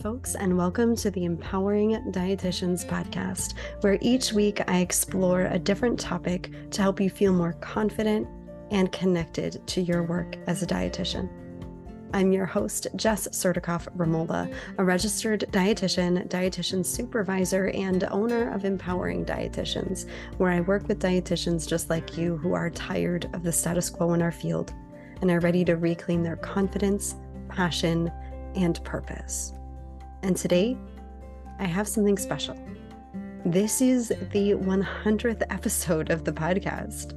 folks, 0.00 0.34
and 0.34 0.56
welcome 0.56 0.96
to 0.96 1.10
the 1.10 1.26
Empowering 1.26 1.90
Dietitians 2.10 2.86
podcast, 2.86 3.52
where 3.82 3.98
each 4.00 4.32
week 4.32 4.62
I 4.66 4.78
explore 4.78 5.42
a 5.42 5.58
different 5.58 6.00
topic 6.00 6.50
to 6.70 6.80
help 6.80 7.00
you 7.00 7.10
feel 7.10 7.34
more 7.34 7.52
confident 7.60 8.26
and 8.70 8.90
connected 8.92 9.60
to 9.66 9.82
your 9.82 10.02
work 10.02 10.36
as 10.46 10.62
a 10.62 10.66
dietitian. 10.66 11.28
I'm 12.14 12.32
your 12.32 12.46
host, 12.46 12.86
Jess 12.96 13.28
Sertikoff 13.28 13.94
Ramola, 13.94 14.50
a 14.78 14.84
registered 14.84 15.44
dietitian, 15.50 16.26
dietitian 16.28 16.84
supervisor, 16.84 17.66
and 17.66 18.02
owner 18.04 18.50
of 18.54 18.64
Empowering 18.64 19.26
Dietitians, 19.26 20.08
where 20.38 20.50
I 20.50 20.62
work 20.62 20.88
with 20.88 20.98
dietitians 20.98 21.68
just 21.68 21.90
like 21.90 22.16
you 22.16 22.38
who 22.38 22.54
are 22.54 22.70
tired 22.70 23.28
of 23.34 23.42
the 23.42 23.52
status 23.52 23.90
quo 23.90 24.14
in 24.14 24.22
our 24.22 24.32
field 24.32 24.72
and 25.20 25.30
are 25.30 25.40
ready 25.40 25.62
to 25.66 25.76
reclaim 25.76 26.22
their 26.22 26.36
confidence, 26.36 27.16
passion, 27.50 28.10
and 28.54 28.82
purpose. 28.82 29.52
And 30.22 30.36
today, 30.36 30.76
I 31.58 31.64
have 31.64 31.88
something 31.88 32.18
special. 32.18 32.56
This 33.46 33.80
is 33.80 34.08
the 34.08 34.52
100th 34.52 35.42
episode 35.48 36.10
of 36.10 36.24
the 36.24 36.32
podcast. 36.32 37.16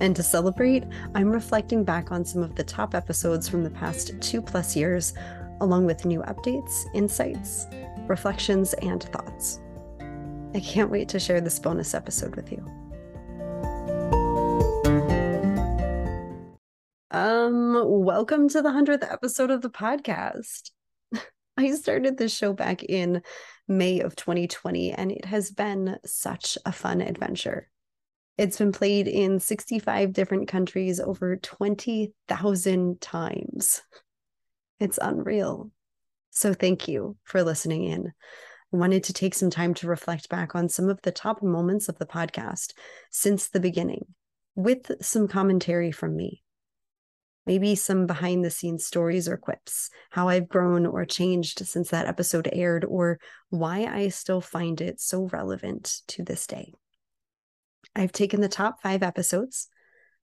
And 0.00 0.14
to 0.14 0.22
celebrate, 0.22 0.84
I'm 1.16 1.30
reflecting 1.30 1.82
back 1.82 2.12
on 2.12 2.24
some 2.24 2.42
of 2.42 2.54
the 2.54 2.62
top 2.62 2.94
episodes 2.94 3.48
from 3.48 3.64
the 3.64 3.70
past 3.70 4.12
two 4.20 4.40
plus 4.40 4.76
years, 4.76 5.14
along 5.60 5.86
with 5.86 6.04
new 6.04 6.20
updates, 6.22 6.84
insights, 6.94 7.66
reflections, 8.06 8.72
and 8.74 9.02
thoughts. 9.02 9.60
I 10.54 10.60
can't 10.60 10.90
wait 10.90 11.08
to 11.08 11.18
share 11.18 11.40
this 11.40 11.58
bonus 11.58 11.92
episode 11.92 12.36
with 12.36 12.52
you. 12.52 12.64
Um, 17.10 17.82
welcome 17.84 18.48
to 18.48 18.62
the 18.62 18.70
100th 18.70 19.10
episode 19.12 19.50
of 19.50 19.62
the 19.62 19.70
podcast. 19.70 20.70
I 21.56 21.70
started 21.72 22.16
this 22.16 22.34
show 22.36 22.52
back 22.52 22.82
in 22.82 23.22
May 23.68 24.00
of 24.00 24.16
2020, 24.16 24.92
and 24.92 25.12
it 25.12 25.24
has 25.24 25.50
been 25.50 25.98
such 26.04 26.58
a 26.66 26.72
fun 26.72 27.00
adventure. 27.00 27.68
It's 28.36 28.58
been 28.58 28.72
played 28.72 29.06
in 29.06 29.38
65 29.38 30.12
different 30.12 30.48
countries 30.48 30.98
over 30.98 31.36
20,000 31.36 33.00
times. 33.00 33.82
It's 34.80 34.98
unreal. 35.00 35.70
So, 36.30 36.52
thank 36.52 36.88
you 36.88 37.16
for 37.22 37.44
listening 37.44 37.84
in. 37.84 38.12
I 38.72 38.76
wanted 38.76 39.04
to 39.04 39.12
take 39.12 39.34
some 39.34 39.50
time 39.50 39.74
to 39.74 39.86
reflect 39.86 40.28
back 40.28 40.56
on 40.56 40.68
some 40.68 40.88
of 40.88 41.00
the 41.02 41.12
top 41.12 41.44
moments 41.44 41.88
of 41.88 41.98
the 41.98 42.06
podcast 42.06 42.72
since 43.10 43.48
the 43.48 43.60
beginning 43.60 44.06
with 44.56 44.90
some 45.00 45.28
commentary 45.28 45.92
from 45.92 46.16
me 46.16 46.43
maybe 47.46 47.74
some 47.74 48.06
behind 48.06 48.44
the 48.44 48.50
scenes 48.50 48.86
stories 48.86 49.28
or 49.28 49.36
quips, 49.36 49.90
how 50.10 50.28
I've 50.28 50.48
grown 50.48 50.86
or 50.86 51.04
changed 51.04 51.66
since 51.66 51.90
that 51.90 52.06
episode 52.06 52.48
aired, 52.52 52.84
or 52.84 53.18
why 53.50 53.84
I 53.84 54.08
still 54.08 54.40
find 54.40 54.80
it 54.80 55.00
so 55.00 55.28
relevant 55.32 56.00
to 56.08 56.22
this 56.22 56.46
day. 56.46 56.72
I've 57.94 58.12
taken 58.12 58.40
the 58.40 58.48
top 58.48 58.82
five 58.82 59.02
episodes. 59.02 59.68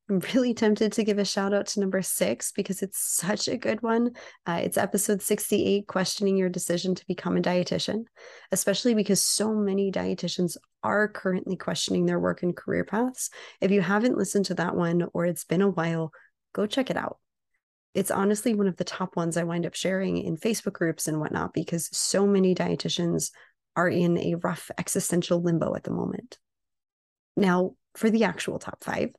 I'm 0.10 0.20
really 0.34 0.54
tempted 0.54 0.92
to 0.94 1.04
give 1.06 1.20
a 1.20 1.26
shout 1.26 1.54
out 1.54 1.68
to 1.68 1.80
number 1.80 2.02
six 2.02 2.52
because 2.52 2.82
it's 2.82 3.00
such 3.00 3.48
a 3.48 3.56
good 3.56 3.82
one. 3.82 4.12
Uh, 4.46 4.60
it's 4.64 4.78
episode 4.78 5.22
68 5.22 5.88
Questioning 5.88 6.36
Your 6.36 6.50
Decision 6.50 6.96
to 6.96 7.08
Become 7.08 7.38
a 7.38 7.42
Dietitian, 7.42 8.06
especially 8.52 8.94
because 8.94 9.22
so 9.22 9.54
many 9.54 9.90
dietitians 9.90 10.58
are 10.84 11.08
currently 11.08 11.56
questioning 11.56 12.06
their 12.06 12.20
work 12.20 12.44
and 12.44 12.58
career 12.58 12.84
paths. 12.84 13.30
If 13.62 13.72
you 13.72 13.82
haven't 13.82 14.18
listened 14.18 14.46
to 14.46 14.56
that 14.56 14.76
one 14.76 15.08
or 15.14 15.26
it's 15.26 15.46
been 15.46 15.62
a 15.62 15.70
while, 15.70 16.12
go 16.54 16.66
check 16.66 16.90
it 16.90 16.98
out. 16.98 17.18
It's 17.94 18.12
honestly 18.12 18.54
one 18.54 18.68
of 18.68 18.78
the 18.78 18.84
top 18.84 19.16
ones 19.16 19.36
I 19.36 19.44
wind 19.44 19.66
up 19.66 19.76
sharing 19.76 20.18
in 20.18 20.38
Facebook 20.38 20.74
groups 20.74 21.08
and 21.08 21.20
whatnot 21.20 21.54
because 21.54 21.90
so 21.92 22.26
many 22.26 22.56
dietitians 22.56 23.32
are 23.76 23.90
in 23.90 24.18
a 24.18 24.36
rough 24.36 24.72
existential 24.78 25.42
limbo 25.42 25.76
at 25.76 25.84
the 25.84 25.92
moment. 25.92 26.38
Now, 27.36 27.72
for 27.96 28.10
the 28.10 28.24
actual 28.24 28.60
top 28.60 28.84
five, 28.84 29.10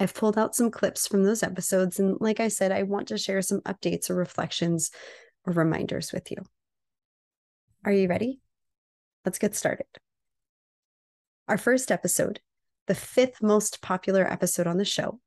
I've 0.00 0.14
pulled 0.14 0.38
out 0.38 0.54
some 0.54 0.70
clips 0.70 1.06
from 1.06 1.22
those 1.22 1.42
episodes. 1.42 1.98
And 1.98 2.16
like 2.20 2.40
I 2.40 2.48
said, 2.48 2.72
I 2.72 2.82
want 2.82 3.08
to 3.08 3.18
share 3.18 3.42
some 3.42 3.60
updates 3.60 4.10
or 4.10 4.14
reflections 4.14 4.90
or 5.46 5.52
reminders 5.52 6.12
with 6.12 6.30
you. 6.30 6.38
Are 7.84 7.92
you 7.92 8.08
ready? 8.08 8.40
Let's 9.24 9.38
get 9.38 9.54
started. 9.54 9.86
Our 11.46 11.58
first 11.58 11.90
episode, 11.92 12.40
the 12.86 12.94
fifth 12.94 13.42
most 13.42 13.82
popular 13.82 14.30
episode 14.30 14.66
on 14.66 14.78
the 14.78 14.84
show, 14.84 15.20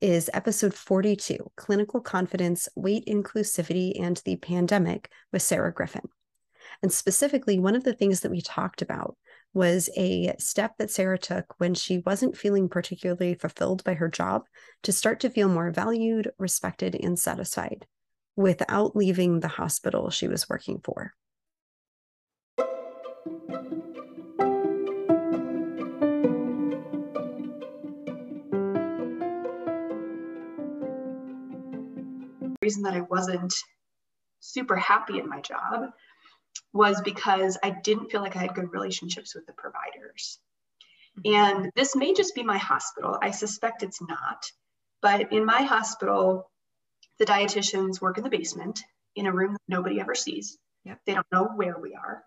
is 0.00 0.30
episode 0.32 0.72
42 0.72 1.50
Clinical 1.56 2.00
Confidence, 2.00 2.68
Weight 2.74 3.04
Inclusivity, 3.06 4.00
and 4.00 4.16
the 4.24 4.36
Pandemic 4.36 5.10
with 5.32 5.42
Sarah 5.42 5.72
Griffin. 5.72 6.08
And 6.82 6.92
specifically, 6.92 7.58
one 7.58 7.76
of 7.76 7.84
the 7.84 7.92
things 7.92 8.20
that 8.20 8.30
we 8.30 8.40
talked 8.40 8.80
about 8.80 9.16
was 9.52 9.90
a 9.96 10.34
step 10.38 10.76
that 10.78 10.90
Sarah 10.90 11.18
took 11.18 11.58
when 11.58 11.74
she 11.74 11.98
wasn't 11.98 12.36
feeling 12.36 12.68
particularly 12.68 13.34
fulfilled 13.34 13.84
by 13.84 13.94
her 13.94 14.08
job 14.08 14.44
to 14.84 14.92
start 14.92 15.20
to 15.20 15.30
feel 15.30 15.48
more 15.48 15.70
valued, 15.70 16.30
respected, 16.38 16.94
and 16.94 17.18
satisfied 17.18 17.86
without 18.36 18.96
leaving 18.96 19.40
the 19.40 19.48
hospital 19.48 20.08
she 20.10 20.28
was 20.28 20.48
working 20.48 20.80
for. 20.82 21.12
Reason 32.62 32.82
that 32.82 32.94
I 32.94 33.00
wasn't 33.00 33.54
super 34.40 34.76
happy 34.76 35.18
in 35.18 35.28
my 35.28 35.40
job 35.40 35.90
was 36.72 37.00
because 37.02 37.58
I 37.62 37.70
didn't 37.70 38.10
feel 38.10 38.20
like 38.20 38.36
I 38.36 38.40
had 38.40 38.54
good 38.54 38.72
relationships 38.72 39.34
with 39.34 39.46
the 39.46 39.52
providers. 39.54 40.38
Mm-hmm. 41.18 41.34
And 41.34 41.72
this 41.74 41.96
may 41.96 42.12
just 42.12 42.34
be 42.34 42.42
my 42.42 42.58
hospital. 42.58 43.18
I 43.20 43.30
suspect 43.30 43.82
it's 43.82 44.02
not. 44.02 44.44
But 45.00 45.32
in 45.32 45.44
my 45.44 45.62
hospital, 45.62 46.50
the 47.18 47.24
dietitians 47.24 48.00
work 48.00 48.18
in 48.18 48.24
the 48.24 48.30
basement 48.30 48.80
in 49.16 49.26
a 49.26 49.32
room 49.32 49.52
that 49.52 49.60
nobody 49.66 49.98
ever 49.98 50.14
sees. 50.14 50.58
Yep. 50.84 51.00
They 51.06 51.14
don't 51.14 51.26
know 51.32 51.44
where 51.56 51.78
we 51.78 51.94
are. 51.94 52.22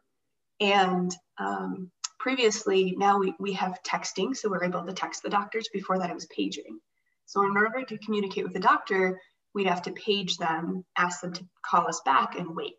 And 0.59 1.15
um, 1.37 1.91
previously, 2.19 2.95
now 2.97 3.19
we, 3.19 3.35
we 3.39 3.53
have 3.53 3.83
texting, 3.83 4.35
so 4.35 4.49
we're 4.49 4.63
able 4.63 4.83
to 4.83 4.93
text 4.93 5.21
the 5.21 5.29
doctors. 5.29 5.69
Before 5.71 5.99
that, 5.99 6.09
it 6.09 6.15
was 6.15 6.27
paging. 6.27 6.79
So, 7.25 7.43
in 7.45 7.55
order 7.55 7.83
to 7.83 7.97
communicate 7.99 8.43
with 8.43 8.53
the 8.53 8.59
doctor, 8.59 9.19
we'd 9.53 9.67
have 9.67 9.83
to 9.83 9.91
page 9.91 10.37
them, 10.37 10.85
ask 10.97 11.21
them 11.21 11.33
to 11.33 11.45
call 11.65 11.87
us 11.87 12.01
back, 12.05 12.35
and 12.37 12.55
wait 12.55 12.73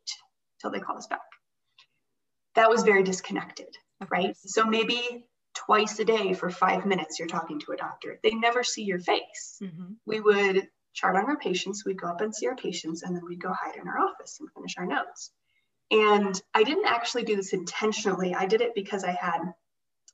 till 0.60 0.70
they 0.70 0.80
call 0.80 0.96
us 0.96 1.06
back. 1.06 1.20
That 2.54 2.70
was 2.70 2.82
very 2.82 3.02
disconnected, 3.02 3.68
right? 4.10 4.36
So 4.36 4.64
maybe 4.64 5.26
twice 5.54 5.98
a 5.98 6.04
day 6.04 6.34
for 6.34 6.50
five 6.50 6.84
minutes 6.86 7.18
you're 7.18 7.28
talking 7.28 7.60
to 7.60 7.72
a 7.72 7.76
doctor. 7.76 8.18
They 8.22 8.30
never 8.30 8.64
see 8.64 8.82
your 8.82 8.98
face. 8.98 9.58
Mm-hmm. 9.62 9.92
We 10.06 10.20
would 10.20 10.68
chart 10.94 11.16
on 11.16 11.26
our 11.26 11.36
patients, 11.36 11.84
we'd 11.84 12.00
go 12.00 12.08
up 12.08 12.20
and 12.20 12.34
see 12.34 12.46
our 12.46 12.56
patients, 12.56 13.02
and 13.02 13.14
then 13.14 13.24
we'd 13.24 13.42
go 13.42 13.52
hide 13.52 13.76
in 13.76 13.88
our 13.88 13.98
office 13.98 14.38
and 14.40 14.48
finish 14.52 14.74
our 14.78 14.86
notes. 14.86 15.30
And 15.90 16.40
I 16.54 16.62
didn't 16.62 16.86
actually 16.86 17.24
do 17.24 17.36
this 17.36 17.52
intentionally. 17.52 18.34
I 18.34 18.46
did 18.46 18.60
it 18.60 18.74
because 18.74 19.04
I 19.04 19.10
had 19.10 19.40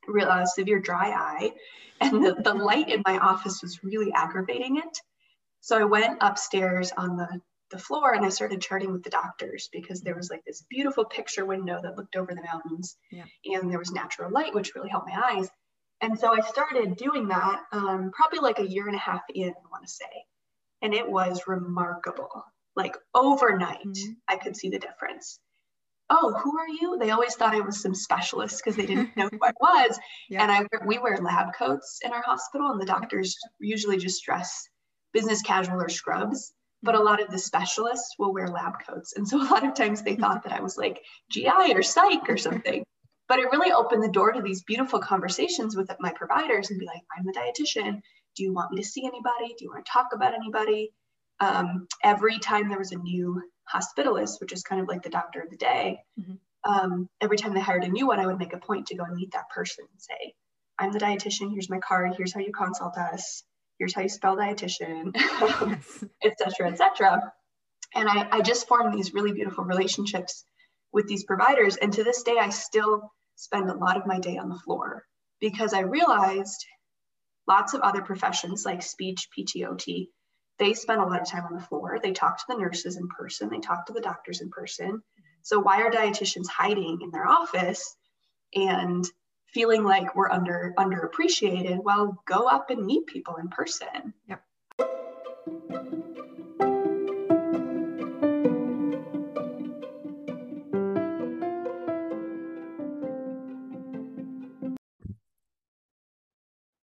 real 0.09 0.29
uh, 0.29 0.47
severe 0.47 0.81
dry 0.81 1.11
eye, 1.11 1.53
and 2.01 2.25
the, 2.25 2.35
the 2.35 2.55
light 2.55 2.89
in 2.89 3.03
my 3.07 3.19
office 3.19 3.61
was 3.63 3.85
really 3.85 4.13
aggravating 4.13 4.79
it. 4.79 4.99
So 5.61 5.79
I 5.79 5.85
went 5.85 6.19
upstairs 6.21 6.93
on 6.97 7.17
the, 7.17 7.41
the 7.71 7.79
floor 7.79 8.15
and 8.15 8.25
I 8.25 8.31
started 8.31 8.61
charting 8.61 8.93
with 8.93 9.03
the 9.03 9.11
doctors 9.11 9.69
because 9.73 10.01
there 10.01 10.17
was 10.17 10.31
like 10.31 10.45
this 10.45 10.65
beautiful 10.69 11.05
picture 11.05 11.45
window 11.45 11.81
that 11.83 11.97
looked 11.97 12.17
over 12.17 12.35
the 12.35 12.43
mountains 12.43 12.97
yeah. 13.11 13.25
and 13.45 13.71
there 13.71 13.79
was 13.79 13.93
natural 13.93 14.31
light, 14.31 14.55
which 14.55 14.75
really 14.75 14.89
helped 14.89 15.09
my 15.09 15.21
eyes. 15.33 15.49
And 16.01 16.19
so 16.19 16.33
I 16.35 16.41
started 16.41 16.97
doing 16.97 17.29
that 17.29 17.61
um, 17.73 18.11
probably 18.13 18.39
like 18.39 18.59
a 18.59 18.67
year 18.67 18.87
and 18.87 18.97
a 18.97 19.01
half 19.01 19.21
in, 19.35 19.51
I 19.51 19.69
want 19.71 19.87
to 19.87 19.93
say. 19.93 20.25
And 20.83 20.95
it 20.95 21.09
was 21.09 21.43
remarkable. 21.47 22.45
Like 22.75 22.97
overnight, 23.15 23.85
mm-hmm. 23.85 24.13
I 24.27 24.37
could 24.37 24.57
see 24.57 24.71
the 24.71 24.79
difference. 24.79 25.39
Oh, 26.09 26.33
who 26.43 26.59
are 26.59 26.69
you? 26.69 26.99
They 26.99 27.11
always 27.11 27.35
thought 27.35 27.55
I 27.55 27.61
was 27.61 27.83
some 27.83 27.95
specialist 27.95 28.59
because 28.59 28.77
they 28.77 28.87
didn't 28.87 29.17
know 29.17 29.29
who 29.31 29.39
I 29.43 29.53
was. 29.61 29.99
Yeah. 30.29 30.43
And 30.43 30.51
I 30.51 30.85
we 30.87 30.99
wear 30.99 31.19
lab 31.19 31.55
coats 31.55 32.01
in 32.03 32.13
our 32.13 32.23
hospital, 32.23 32.71
and 32.71 32.81
the 32.81 32.87
doctors 32.87 33.37
usually 33.61 33.99
just 33.99 34.25
dress 34.25 34.69
business 35.13 35.43
casual 35.43 35.81
or 35.81 35.89
scrubs, 35.89 36.53
but 36.83 36.95
a 36.95 37.03
lot 37.03 37.23
of 37.23 37.31
the 37.31 37.39
specialists 37.39 38.15
will 38.19 38.33
wear 38.33 38.49
lab 38.49 38.75
coats. 38.87 39.15
And 39.17 39.27
so 39.27 39.41
a 39.41 39.45
lot 39.45 39.67
of 39.67 39.75
times 39.75 40.03
they 40.03 40.17
thought 40.17 40.45
that 40.45 40.53
I 40.53 40.61
was 40.61 40.77
like 40.77 41.03
GI 41.31 41.75
or 41.75 41.83
psych 41.83 42.29
or 42.29 42.37
something. 42.37 42.85
But 43.29 43.39
it 43.39 43.51
really 43.53 43.71
opened 43.71 44.03
the 44.03 44.09
door 44.09 44.33
to 44.33 44.43
these 44.43 44.65
beautiful 44.65 44.99
conversations 44.99 45.77
with 45.77 45.91
my 46.01 46.13
providers 46.13 46.71
and 46.71 46.81
be 46.81 46.87
like, 46.87 47.03
I'm 47.17 47.25
the 47.25 47.33
dietitian. 47.33 48.01
Do 48.35 48.43
you 48.43 48.53
want 48.53 48.73
me 48.73 48.83
to 48.83 48.89
see 48.89 49.07
anybody? 49.07 49.55
Do 49.57 49.65
you 49.65 49.71
want 49.71 49.85
to 49.87 49.93
talk 49.93 50.09
about 50.13 50.35
anybody? 50.35 50.91
Um, 51.39 51.87
every 52.03 52.39
time 52.39 52.69
there 52.69 52.79
was 52.79 52.93
a 52.93 52.99
new 52.99 53.41
hospitalist, 53.73 54.41
which 54.41 54.53
is 54.53 54.63
kind 54.63 54.81
of 54.81 54.89
like 54.89 55.03
the 55.03 55.11
doctor 55.11 55.41
of 55.41 55.51
the 55.51 55.57
day, 55.57 56.01
mm-hmm. 56.19 56.71
um, 56.71 57.09
every 57.21 57.37
time 57.37 57.55
they 57.55 57.61
hired 57.61 57.85
a 57.85 57.89
new 57.89 58.07
one, 58.09 58.19
I 58.19 58.27
would 58.27 58.39
make 58.39 58.53
a 58.53 58.59
point 58.59 58.87
to 58.89 58.97
go 58.97 59.05
and 59.05 59.15
meet 59.15 59.33
that 59.33 59.49
person 59.49 59.85
and 59.91 60.03
say, 60.03 60.35
I'm 60.79 60.93
the 60.93 60.99
dietitian. 60.99 61.53
Here's 61.53 61.71
my 61.71 61.79
card. 61.79 62.15
Here's 62.17 62.35
how 62.35 62.41
you 62.41 62.53
consult 62.53 62.99
us 62.99 63.45
here's 63.81 63.95
how 63.95 64.03
you 64.03 64.09
spell 64.11 64.37
dietitian, 64.37 65.17
etc., 66.23 66.69
etc. 66.73 67.33
And 67.95 68.09
I, 68.09 68.29
I 68.31 68.41
just 68.43 68.69
formed 68.69 68.95
these 68.95 69.15
really 69.15 69.33
beautiful 69.33 69.65
relationships 69.65 70.45
with 70.93 71.09
these 71.09 71.25
providers. 71.25 71.77
And 71.77 71.93
to 71.95 72.05
this 72.05 72.23
day, 72.23 72.37
I 72.39 72.51
still 72.51 73.11
spend 73.37 73.71
a 73.71 73.75
lot 73.75 73.97
of 73.97 74.07
my 74.07 74.21
day 74.21 74.37
on 74.37 74.51
the 74.51 74.59
floor 74.59 75.05
because 75.41 75.73
I 75.73 75.81
realized 75.81 76.65
lots 77.49 77.73
of 77.73 77.81
other 77.81 78.03
professions 78.03 78.67
like 78.67 78.83
speech, 78.83 79.29
PTOT, 79.37 80.09
they 80.59 80.75
spend 80.75 81.01
a 81.01 81.07
lot 81.07 81.23
of 81.23 81.27
time 81.27 81.47
on 81.47 81.55
the 81.55 81.65
floor. 81.65 81.99
They 82.03 82.13
talk 82.13 82.37
to 82.37 82.45
the 82.49 82.59
nurses 82.59 82.99
in 82.99 83.09
person, 83.09 83.49
they 83.49 83.61
talk 83.61 83.87
to 83.87 83.95
the 83.95 84.03
doctors 84.03 84.43
in 84.43 84.51
person. 84.51 85.03
So 85.43 85.59
why 85.59 85.81
are 85.81 85.91
dietitians 85.91 86.49
hiding 86.49 86.99
in 87.03 87.11
their 87.11 87.27
office 87.27 87.97
and 88.55 89.07
feeling 89.53 89.85
like 89.85 90.15
we're 90.15 90.31
under 90.31 90.75
underappreciated? 90.79 91.83
Well, 91.83 92.23
go 92.27 92.47
up 92.47 92.71
and 92.71 92.85
meet 92.85 93.07
people 93.07 93.37
in 93.37 93.49
person. 93.49 94.15
Yep. 94.29 94.43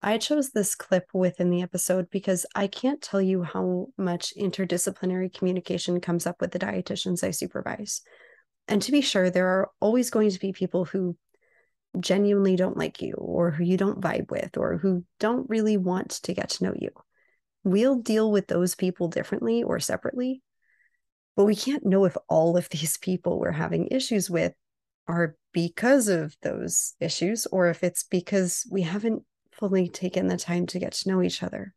I 0.01 0.17
chose 0.17 0.49
this 0.49 0.73
clip 0.73 1.09
within 1.13 1.51
the 1.51 1.61
episode 1.61 2.09
because 2.09 2.45
I 2.55 2.65
can't 2.65 2.99
tell 2.99 3.21
you 3.21 3.43
how 3.43 3.89
much 3.95 4.33
interdisciplinary 4.35 5.31
communication 5.31 6.01
comes 6.01 6.25
up 6.25 6.41
with 6.41 6.51
the 6.51 6.57
dietitians 6.57 7.23
I 7.23 7.29
supervise. 7.29 8.01
And 8.67 8.81
to 8.81 8.91
be 8.91 9.01
sure, 9.01 9.29
there 9.29 9.47
are 9.47 9.69
always 9.79 10.09
going 10.09 10.31
to 10.31 10.39
be 10.39 10.51
people 10.51 10.85
who 10.85 11.15
genuinely 11.99 12.55
don't 12.55 12.77
like 12.77 13.01
you 13.01 13.13
or 13.13 13.51
who 13.51 13.63
you 13.63 13.77
don't 13.77 14.01
vibe 14.01 14.29
with 14.29 14.57
or 14.57 14.77
who 14.77 15.03
don't 15.19 15.49
really 15.49 15.77
want 15.77 16.09
to 16.11 16.33
get 16.33 16.49
to 16.49 16.63
know 16.63 16.73
you. 16.77 16.89
We'll 17.63 17.95
deal 17.95 18.31
with 18.31 18.47
those 18.47 18.75
people 18.75 19.07
differently 19.07 19.63
or 19.63 19.79
separately, 19.79 20.41
but 21.35 21.45
we 21.45 21.55
can't 21.55 21.85
know 21.85 22.05
if 22.05 22.15
all 22.27 22.57
of 22.57 22.69
these 22.69 22.97
people 22.97 23.39
we're 23.39 23.51
having 23.51 23.87
issues 23.87 24.29
with 24.29 24.53
are 25.07 25.35
because 25.53 26.07
of 26.07 26.35
those 26.41 26.93
issues 26.99 27.47
or 27.47 27.69
if 27.69 27.83
it's 27.83 28.03
because 28.03 28.67
we 28.71 28.83
haven't 28.83 29.23
fully 29.51 29.89
taken 29.89 30.27
the 30.27 30.37
time 30.37 30.67
to 30.67 30.79
get 30.79 30.93
to 30.93 31.09
know 31.09 31.21
each 31.21 31.41
other. 31.41 31.73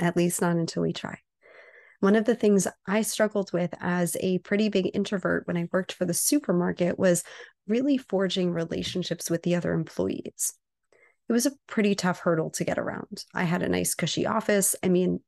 At 0.00 0.16
least 0.16 0.40
not 0.40 0.56
until 0.56 0.82
we 0.82 0.92
try. 0.92 1.18
One 2.00 2.14
of 2.14 2.24
the 2.24 2.36
things 2.36 2.68
I 2.86 3.02
struggled 3.02 3.52
with 3.52 3.74
as 3.80 4.16
a 4.20 4.38
pretty 4.38 4.68
big 4.68 4.90
introvert 4.94 5.46
when 5.46 5.56
I 5.56 5.68
worked 5.72 5.92
for 5.92 6.04
the 6.04 6.14
supermarket 6.14 6.98
was 6.98 7.24
really 7.66 7.98
forging 7.98 8.52
relationships 8.52 9.28
with 9.28 9.42
the 9.42 9.56
other 9.56 9.72
employees. 9.72 10.54
It 11.28 11.32
was 11.32 11.46
a 11.46 11.52
pretty 11.66 11.94
tough 11.94 12.20
hurdle 12.20 12.50
to 12.50 12.64
get 12.64 12.78
around. 12.78 13.24
I 13.34 13.44
had 13.44 13.62
a 13.62 13.68
nice 13.68 13.94
cushy 13.94 14.26
office. 14.26 14.76
I 14.82 14.88
mean, 14.88 15.20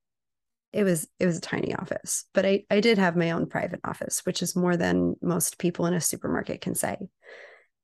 it 0.73 0.85
was 0.85 1.09
it 1.19 1.27
was 1.27 1.37
a 1.37 1.43
tiny 1.43 1.75
office, 1.75 2.27
but 2.33 2.47
I, 2.47 2.65
I 2.71 2.81
did 2.81 2.97
have 2.99 3.17
my 3.17 3.33
own 3.33 3.47
private 3.47 3.81
office, 3.85 4.25
which 4.25 4.41
is 4.41 4.55
more 4.55 4.77
than 4.77 5.17
most 5.21 5.59
people 5.59 5.87
in 5.87 5.95
a 5.95 6.01
supermarket 6.01 6.61
can 6.61 6.77
say. 6.77 6.97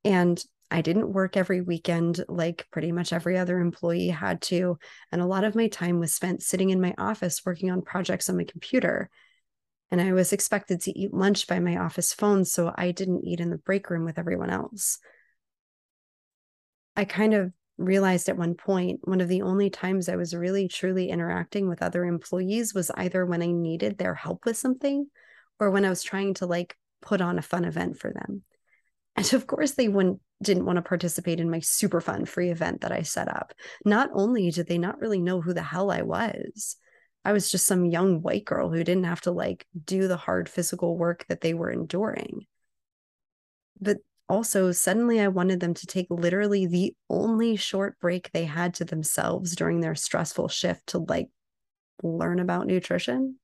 And 0.04 0.42
I 0.70 0.80
didn't 0.80 1.12
work 1.12 1.36
every 1.36 1.60
weekend 1.60 2.24
like 2.28 2.66
pretty 2.72 2.90
much 2.90 3.12
every 3.12 3.38
other 3.38 3.60
employee 3.60 4.08
had 4.08 4.42
to. 4.42 4.78
And 5.12 5.20
a 5.20 5.26
lot 5.26 5.44
of 5.44 5.54
my 5.54 5.68
time 5.68 6.00
was 6.00 6.12
spent 6.12 6.42
sitting 6.42 6.70
in 6.70 6.80
my 6.80 6.94
office 6.98 7.42
working 7.46 7.70
on 7.70 7.82
projects 7.82 8.28
on 8.28 8.36
my 8.36 8.44
computer. 8.44 9.08
And 9.90 10.00
I 10.00 10.12
was 10.12 10.32
expected 10.32 10.80
to 10.82 10.98
eat 10.98 11.14
lunch 11.14 11.46
by 11.46 11.60
my 11.60 11.76
office 11.76 12.12
phone, 12.12 12.44
so 12.44 12.74
I 12.76 12.90
didn't 12.90 13.24
eat 13.24 13.38
in 13.38 13.50
the 13.50 13.58
break 13.58 13.88
room 13.88 14.04
with 14.04 14.18
everyone 14.18 14.50
else. 14.50 14.98
I 16.96 17.04
kind 17.04 17.34
of 17.34 17.52
realized 17.78 18.28
at 18.28 18.38
one 18.38 18.54
point 18.54 19.00
one 19.04 19.20
of 19.20 19.28
the 19.28 19.42
only 19.42 19.70
times 19.70 20.08
I 20.08 20.16
was 20.16 20.34
really 20.34 20.66
truly 20.66 21.10
interacting 21.10 21.68
with 21.68 21.82
other 21.82 22.04
employees 22.04 22.74
was 22.74 22.90
either 22.92 23.24
when 23.24 23.42
I 23.42 23.52
needed 23.52 23.98
their 23.98 24.14
help 24.14 24.46
with 24.46 24.56
something 24.56 25.06
or 25.60 25.70
when 25.70 25.84
I 25.84 25.90
was 25.90 26.02
trying 26.02 26.34
to 26.34 26.46
like 26.46 26.76
put 27.02 27.20
on 27.20 27.38
a 27.38 27.42
fun 27.42 27.64
event 27.64 27.98
for 27.98 28.12
them. 28.12 28.42
And 29.14 29.32
of 29.34 29.46
course, 29.46 29.72
they 29.72 29.88
wouldn't 29.88 30.20
didn't 30.42 30.66
want 30.66 30.76
to 30.76 30.82
participate 30.82 31.40
in 31.40 31.50
my 31.50 31.60
super 31.60 32.00
fun 32.00 32.24
free 32.24 32.50
event 32.50 32.82
that 32.82 32.92
I 32.92 33.02
set 33.02 33.28
up. 33.28 33.54
Not 33.84 34.10
only 34.12 34.50
did 34.50 34.66
they 34.66 34.78
not 34.78 35.00
really 35.00 35.20
know 35.20 35.40
who 35.40 35.54
the 35.54 35.62
hell 35.62 35.90
I 35.90 36.02
was, 36.02 36.76
I 37.24 37.32
was 37.32 37.50
just 37.50 37.66
some 37.66 37.86
young 37.86 38.22
white 38.22 38.44
girl 38.44 38.70
who 38.70 38.84
didn't 38.84 39.04
have 39.04 39.22
to 39.22 39.32
like 39.32 39.66
do 39.84 40.06
the 40.08 40.16
hard 40.16 40.48
physical 40.48 40.96
work 40.96 41.24
that 41.28 41.40
they 41.40 41.54
were 41.54 41.70
enduring. 41.70 42.46
But 43.80 43.98
also, 44.28 44.72
suddenly 44.72 45.20
I 45.20 45.28
wanted 45.28 45.60
them 45.60 45.74
to 45.74 45.86
take 45.86 46.06
literally 46.10 46.66
the 46.66 46.94
only 47.08 47.56
short 47.56 47.98
break 48.00 48.30
they 48.30 48.44
had 48.44 48.74
to 48.74 48.84
themselves 48.84 49.56
during 49.56 49.80
their 49.80 49.94
stressful 49.94 50.48
shift 50.48 50.88
to 50.88 50.98
like 50.98 51.28
learn 52.02 52.40
about 52.40 52.66
nutrition. 52.66 53.36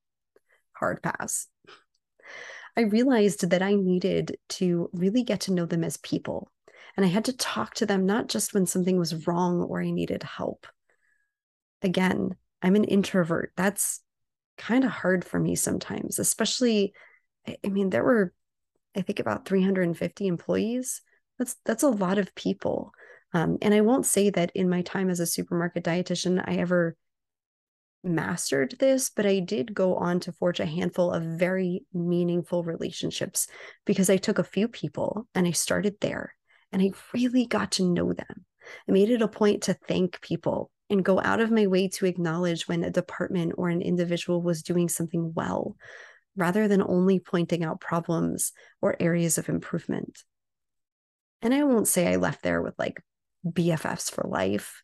Hard 0.74 1.02
pass. 1.02 1.46
I 2.76 2.82
realized 2.82 3.50
that 3.50 3.62
I 3.62 3.74
needed 3.74 4.36
to 4.50 4.90
really 4.92 5.24
get 5.24 5.40
to 5.42 5.52
know 5.52 5.66
them 5.66 5.84
as 5.84 5.96
people. 5.98 6.50
And 6.96 7.06
I 7.06 7.08
had 7.08 7.24
to 7.26 7.36
talk 7.36 7.74
to 7.74 7.86
them 7.86 8.06
not 8.06 8.28
just 8.28 8.52
when 8.54 8.66
something 8.66 8.98
was 8.98 9.26
wrong 9.26 9.62
or 9.62 9.80
I 9.80 9.90
needed 9.90 10.22
help. 10.22 10.66
Again, 11.82 12.36
I'm 12.60 12.76
an 12.76 12.84
introvert. 12.84 13.52
That's 13.56 14.00
kind 14.58 14.84
of 14.84 14.90
hard 14.90 15.24
for 15.24 15.40
me 15.40 15.56
sometimes, 15.56 16.18
especially 16.18 16.94
I 17.46 17.68
mean 17.68 17.90
there 17.90 18.04
were 18.04 18.32
I 18.96 19.00
think 19.00 19.18
about 19.18 19.46
350 19.46 20.26
employees. 20.26 21.02
That's 21.38 21.56
that's 21.64 21.82
a 21.82 21.88
lot 21.88 22.18
of 22.18 22.34
people. 22.34 22.92
Um, 23.34 23.56
and 23.62 23.72
I 23.72 23.80
won't 23.80 24.06
say 24.06 24.30
that 24.30 24.52
in 24.54 24.68
my 24.68 24.82
time 24.82 25.08
as 25.08 25.18
a 25.18 25.26
supermarket 25.26 25.84
dietitian 25.84 26.42
I 26.46 26.56
ever 26.56 26.96
mastered 28.04 28.76
this, 28.78 29.10
but 29.10 29.26
I 29.26 29.38
did 29.38 29.74
go 29.74 29.94
on 29.94 30.20
to 30.20 30.32
forge 30.32 30.60
a 30.60 30.66
handful 30.66 31.10
of 31.10 31.22
very 31.22 31.84
meaningful 31.94 32.62
relationships 32.62 33.48
because 33.86 34.10
I 34.10 34.18
took 34.18 34.38
a 34.38 34.44
few 34.44 34.68
people 34.68 35.28
and 35.34 35.46
I 35.46 35.52
started 35.52 35.96
there 36.00 36.34
and 36.72 36.82
I 36.82 36.90
really 37.12 37.46
got 37.46 37.72
to 37.72 37.84
know 37.84 38.12
them. 38.12 38.44
I 38.88 38.92
made 38.92 39.10
it 39.10 39.22
a 39.22 39.28
point 39.28 39.64
to 39.64 39.74
thank 39.74 40.20
people 40.20 40.70
and 40.88 41.04
go 41.04 41.20
out 41.20 41.40
of 41.40 41.50
my 41.50 41.66
way 41.66 41.88
to 41.88 42.06
acknowledge 42.06 42.68
when 42.68 42.84
a 42.84 42.90
department 42.90 43.54
or 43.56 43.68
an 43.68 43.82
individual 43.82 44.42
was 44.42 44.62
doing 44.62 44.88
something 44.88 45.32
well, 45.34 45.76
rather 46.36 46.68
than 46.68 46.82
only 46.82 47.18
pointing 47.18 47.64
out 47.64 47.80
problems 47.80 48.52
or 48.80 48.96
areas 49.00 49.38
of 49.38 49.48
improvement. 49.48 50.22
And 51.40 51.52
I 51.52 51.64
won't 51.64 51.88
say 51.88 52.08
I 52.08 52.16
left 52.16 52.42
there 52.42 52.62
with 52.62 52.74
like 52.78 53.02
BFFs 53.46 54.10
for 54.10 54.28
life, 54.28 54.82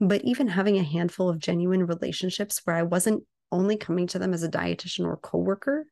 but 0.00 0.22
even 0.24 0.48
having 0.48 0.78
a 0.78 0.84
handful 0.84 1.28
of 1.28 1.38
genuine 1.38 1.86
relationships 1.86 2.60
where 2.64 2.76
I 2.76 2.84
wasn't 2.84 3.24
only 3.52 3.76
coming 3.76 4.06
to 4.08 4.18
them 4.18 4.32
as 4.32 4.42
a 4.42 4.48
dietitian 4.48 5.04
or 5.04 5.16
coworker, 5.16 5.84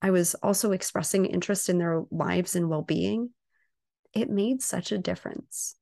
I 0.00 0.10
was 0.10 0.34
also 0.36 0.72
expressing 0.72 1.26
interest 1.26 1.68
in 1.68 1.78
their 1.78 2.02
lives 2.10 2.56
and 2.56 2.68
well 2.68 2.82
being. 2.82 3.30
It 4.14 4.30
made 4.30 4.62
such 4.62 4.92
a 4.92 4.98
difference. 4.98 5.76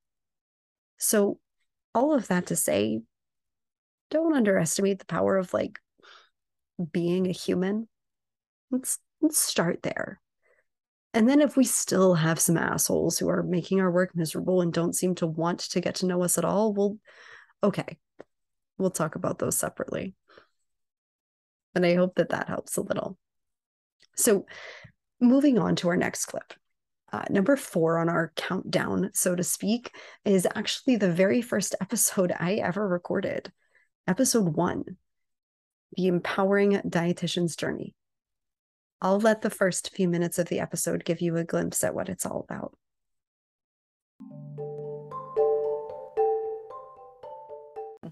So, 0.99 1.39
all 1.95 2.15
of 2.15 2.29
that 2.29 2.47
to 2.47 2.57
say, 2.57 3.01
don't 4.11 4.37
underestimate 4.37 4.99
the 4.99 5.07
power 5.07 5.37
of 5.37 5.53
like 5.55 5.79
being 6.93 7.27
a 7.27 7.33
human. 7.33 7.89
Let's 8.71 8.99
let's 9.21 9.39
start 9.39 9.83
there. 9.83 10.21
And 11.15 11.29
then 11.29 11.41
if 11.41 11.57
we 11.57 11.65
still 11.65 12.15
have 12.15 12.39
some 12.39 12.59
assholes 12.59 13.19
who 13.19 13.31
are 13.31 13.43
making 13.43 13.81
our 13.81 13.91
work 13.91 14.15
miserable 14.15 14.61
and 14.61 14.71
don't 14.73 14.95
seem 14.95 15.15
to 15.17 15.27
want 15.27 15.61
to 15.61 15.81
get 15.81 15.97
to 15.97 16.07
know 16.07 16.23
us 16.23 16.37
at 16.37 16.45
all, 16.45 16.75
well, 16.75 16.99
okay, 17.63 17.97
we'll 18.77 18.91
talk 18.91 19.15
about 19.15 19.39
those 19.39 19.57
separately. 19.57 20.15
And 21.75 21.87
I 21.87 21.95
hope 21.95 22.17
that 22.17 22.31
that 22.31 22.49
helps 22.49 22.77
a 22.77 22.83
little. 22.83 23.17
So, 24.17 24.45
moving 25.21 25.59
on 25.59 25.77
to 25.77 25.89
our 25.89 25.97
next 25.97 26.27
clip. 26.27 26.53
Uh, 27.17 27.25
number 27.31 27.57
four 27.57 27.97
on 27.97 28.11
our 28.11 28.31
countdown, 28.37 29.09
so 29.15 29.35
to 29.35 29.43
speak, 29.43 29.97
is 30.27 30.47
actually 30.55 30.97
the 30.97 31.11
very 31.11 31.41
first 31.41 31.75
episode 31.81 32.31
I 32.39 32.57
ever 32.57 32.87
recorded. 32.87 33.51
Episode 34.07 34.55
one 34.55 34.99
The 35.97 36.09
Empowering 36.09 36.73
Dietitian's 36.73 37.57
Journey. 37.57 37.95
I'll 39.01 39.19
let 39.19 39.41
the 39.41 39.49
first 39.49 39.95
few 39.95 40.11
minutes 40.11 40.39
of 40.39 40.51
the 40.51 40.61
episode 40.61 41.07
give 41.07 41.23
you 41.23 41.39
a 41.39 41.45
glimpse 41.45 41.83
at 41.83 41.95
what 41.95 42.11
it's 42.11 42.27
all 42.27 42.45
about. 42.47 42.77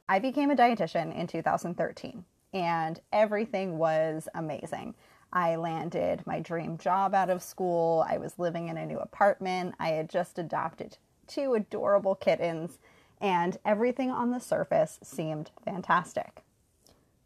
I 0.08 0.18
became 0.18 0.50
a 0.50 0.56
dietitian 0.56 1.14
in 1.14 1.26
2013 1.26 2.24
and 2.54 3.00
everything 3.12 3.76
was 3.76 4.28
amazing. 4.34 4.94
I 5.34 5.56
landed 5.56 6.24
my 6.26 6.38
dream 6.38 6.78
job 6.78 7.12
out 7.12 7.28
of 7.28 7.42
school. 7.42 8.06
I 8.08 8.18
was 8.18 8.38
living 8.38 8.68
in 8.68 8.78
a 8.78 8.86
new 8.86 8.98
apartment. 8.98 9.74
I 9.80 9.88
had 9.88 10.08
just 10.08 10.38
adopted 10.38 10.96
two 11.26 11.54
adorable 11.54 12.14
kittens, 12.14 12.78
and 13.20 13.58
everything 13.64 14.12
on 14.12 14.30
the 14.30 14.38
surface 14.38 15.00
seemed 15.02 15.50
fantastic. 15.64 16.44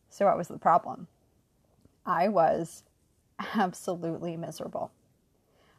So, 0.08 0.24
what 0.24 0.38
was 0.38 0.48
the 0.48 0.58
problem? 0.58 1.06
I 2.06 2.28
was 2.28 2.82
absolutely 3.54 4.38
miserable. 4.38 4.90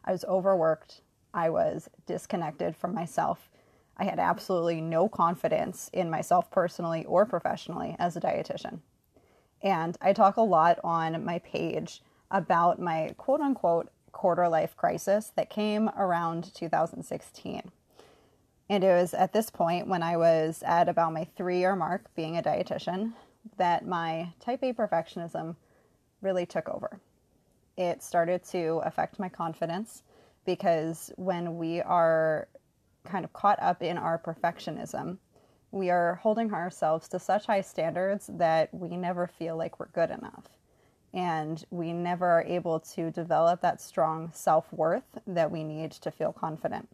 I 0.04 0.12
was 0.12 0.24
overworked. 0.24 1.00
I 1.34 1.50
was 1.50 1.90
disconnected 2.06 2.76
from 2.76 2.94
myself. 2.94 3.50
I 3.96 4.04
had 4.04 4.20
absolutely 4.20 4.80
no 4.80 5.08
confidence 5.08 5.90
in 5.92 6.08
myself 6.08 6.50
personally 6.50 7.04
or 7.06 7.26
professionally 7.26 7.96
as 7.98 8.16
a 8.16 8.20
dietitian. 8.20 8.78
And 9.62 9.98
I 10.00 10.12
talk 10.12 10.36
a 10.36 10.42
lot 10.42 10.78
on 10.82 11.24
my 11.24 11.40
page 11.40 12.02
about 12.30 12.80
my 12.80 13.14
quote 13.16 13.40
unquote 13.40 13.90
quarter 14.12 14.48
life 14.48 14.76
crisis 14.76 15.32
that 15.36 15.50
came 15.50 15.88
around 15.90 16.52
2016. 16.54 17.62
And 18.68 18.84
it 18.84 18.92
was 18.92 19.14
at 19.14 19.32
this 19.32 19.50
point 19.50 19.88
when 19.88 20.02
I 20.02 20.16
was 20.16 20.62
at 20.64 20.88
about 20.88 21.12
my 21.12 21.24
three 21.36 21.58
year 21.58 21.74
mark 21.74 22.04
being 22.14 22.36
a 22.36 22.42
dietitian 22.42 23.12
that 23.56 23.86
my 23.86 24.32
type 24.40 24.62
A 24.62 24.72
perfectionism 24.72 25.56
really 26.20 26.46
took 26.46 26.68
over. 26.68 27.00
It 27.76 28.02
started 28.02 28.44
to 28.50 28.80
affect 28.84 29.18
my 29.18 29.28
confidence 29.28 30.02
because 30.44 31.10
when 31.16 31.56
we 31.56 31.80
are 31.80 32.48
kind 33.04 33.24
of 33.24 33.32
caught 33.32 33.60
up 33.62 33.82
in 33.82 33.96
our 33.96 34.18
perfectionism, 34.18 35.18
we 35.72 35.90
are 35.90 36.16
holding 36.16 36.52
ourselves 36.52 37.08
to 37.08 37.18
such 37.18 37.46
high 37.46 37.60
standards 37.60 38.28
that 38.34 38.72
we 38.74 38.96
never 38.96 39.26
feel 39.26 39.56
like 39.56 39.78
we're 39.78 39.88
good 39.88 40.10
enough. 40.10 40.48
And 41.12 41.64
we 41.70 41.92
never 41.92 42.26
are 42.26 42.44
able 42.44 42.80
to 42.80 43.10
develop 43.10 43.60
that 43.62 43.80
strong 43.80 44.30
self 44.32 44.72
worth 44.72 45.18
that 45.26 45.50
we 45.50 45.64
need 45.64 45.90
to 45.92 46.10
feel 46.10 46.32
confident. 46.32 46.88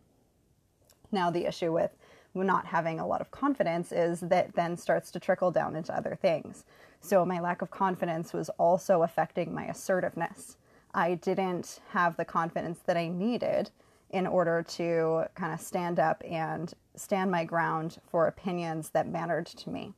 Now, 1.13 1.31
the 1.31 1.47
issue 1.47 1.73
with 1.73 1.91
not 2.35 2.67
having 2.67 3.01
a 3.01 3.07
lot 3.07 3.21
of 3.21 3.31
confidence 3.31 3.93
is 3.93 4.21
that 4.21 4.55
then 4.55 4.77
starts 4.77 5.11
to 5.11 5.21
trickle 5.21 5.51
down 5.51 5.77
into 5.77 5.97
other 5.97 6.19
things. 6.21 6.65
So, 7.01 7.25
my 7.25 7.41
lack 7.41 7.63
of 7.63 7.71
confidence 7.71 8.33
was 8.33 8.49
also 8.59 9.03
affecting 9.03 9.55
my 9.55 9.67
assertiveness. 9.67 10.57
I 10.95 11.15
didn't 11.15 11.81
have 11.91 12.17
the 12.17 12.25
confidence 12.25 12.81
that 12.87 12.97
I 12.97 13.09
needed 13.09 13.71
in 14.11 14.27
order 14.27 14.63
to 14.63 15.25
kind 15.35 15.53
of 15.53 15.61
stand 15.61 15.99
up 15.99 16.23
and 16.29 16.73
stand 16.95 17.31
my 17.31 17.45
ground 17.45 17.99
for 18.11 18.27
opinions 18.27 18.91
that 18.91 19.09
mattered 19.09 19.47
to 19.47 19.71
me. 19.71 19.93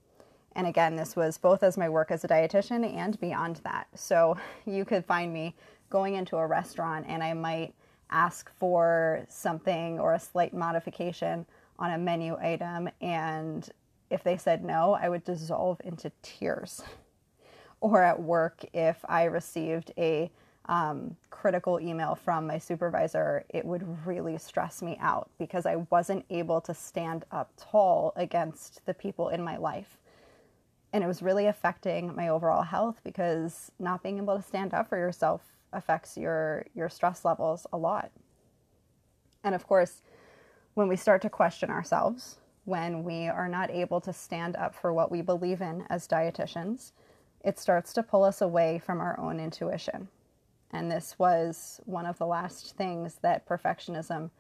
And 0.59 0.67
again, 0.67 0.97
this 0.97 1.15
was 1.15 1.39
both 1.39 1.63
as 1.63 1.79
my 1.79 1.89
work 1.89 2.11
as 2.11 2.25
a 2.25 2.29
dietitian 2.29 2.85
and 2.85 3.19
beyond 3.21 3.61
that. 3.63 3.87
So, 3.95 4.37
you 4.67 4.85
could 4.85 5.05
find 5.05 5.33
me 5.33 5.55
going 5.89 6.17
into 6.17 6.37
a 6.37 6.45
restaurant 6.45 7.07
and 7.09 7.23
I 7.23 7.33
might 7.33 7.75
ask 8.11 8.51
for 8.59 9.25
something 9.29 10.01
or 10.01 10.15
a 10.15 10.19
slight 10.19 10.53
modification 10.53 11.47
on 11.79 11.93
a 11.93 11.99
menu 11.99 12.37
item. 12.41 12.91
And 13.01 13.71
if 14.11 14.25
they 14.25 14.37
said 14.37 14.65
no, 14.65 14.95
I 15.01 15.09
would 15.09 15.23
dissolve 15.23 15.81
into 15.85 16.11
tears. 16.23 16.83
Or 17.81 18.03
at 18.03 18.21
work, 18.21 18.65
if 18.75 18.97
I 19.09 19.25
received 19.27 19.93
a 19.97 20.29
um, 20.69 21.17
critical 21.31 21.79
email 21.79 22.17
from 22.17 22.49
my 22.49 22.59
supervisor, 22.59 23.45
it 23.51 23.65
would 23.65 24.05
really 24.05 24.37
stress 24.39 24.83
me 24.83 24.99
out 25.01 25.31
because 25.39 25.67
I 25.67 25.77
wasn't 25.77 26.25
able 26.29 26.61
to 26.63 26.75
stand 26.75 27.25
up 27.31 27.53
tall 27.57 28.13
against 28.17 28.85
the 28.85 28.95
people 28.95 29.29
in 29.29 29.41
my 29.41 29.57
life. 29.57 29.97
And 30.93 31.05
it 31.05 31.07
was 31.07 31.23
really 31.23 31.47
affecting 31.47 32.15
my 32.17 32.29
overall 32.29 32.63
health 32.63 33.01
because 33.05 33.71
not 33.79 34.03
being 34.03 34.19
able 34.19 34.37
to 34.37 34.43
stand 34.43 34.73
up 34.73 34.89
for 34.89 34.97
yourself 34.99 35.43
affects 35.73 36.17
your 36.17 36.65
your 36.75 36.89
stress 36.89 37.25
levels 37.25 37.67
a 37.73 37.77
lot. 37.77 38.11
And 39.45 39.55
of 39.55 39.67
course, 39.67 40.03
when 40.75 40.89
we 40.89 40.97
start 40.97 41.23
to 41.23 41.31
question 41.31 41.71
ourselves, 41.71 42.39
when 42.65 43.03
we 43.05 43.29
are 43.29 43.49
not 43.49 43.71
able 43.71 44.01
to 44.01 44.13
stand 44.13 44.57
up 44.57 44.75
for 44.75 44.93
what 44.93 45.11
we 45.11 45.23
believe 45.23 45.61
in 45.61 45.85
as 45.91 46.07
dietitians, 46.09 46.93
it 47.45 47.59
starts 47.59 47.93
to 47.95 48.03
pull 48.03 48.25
us 48.25 48.41
away 48.41 48.79
from 48.79 49.01
our 49.01 49.19
own 49.19 49.41
intuition. 49.41 50.09
And 50.71 50.91
this 50.91 51.19
was 51.19 51.81
one 51.87 52.05
of 52.05 52.19
the 52.19 52.27
last 52.27 52.77
things 52.77 53.17
that 53.23 53.49
perfectionism 53.49 54.31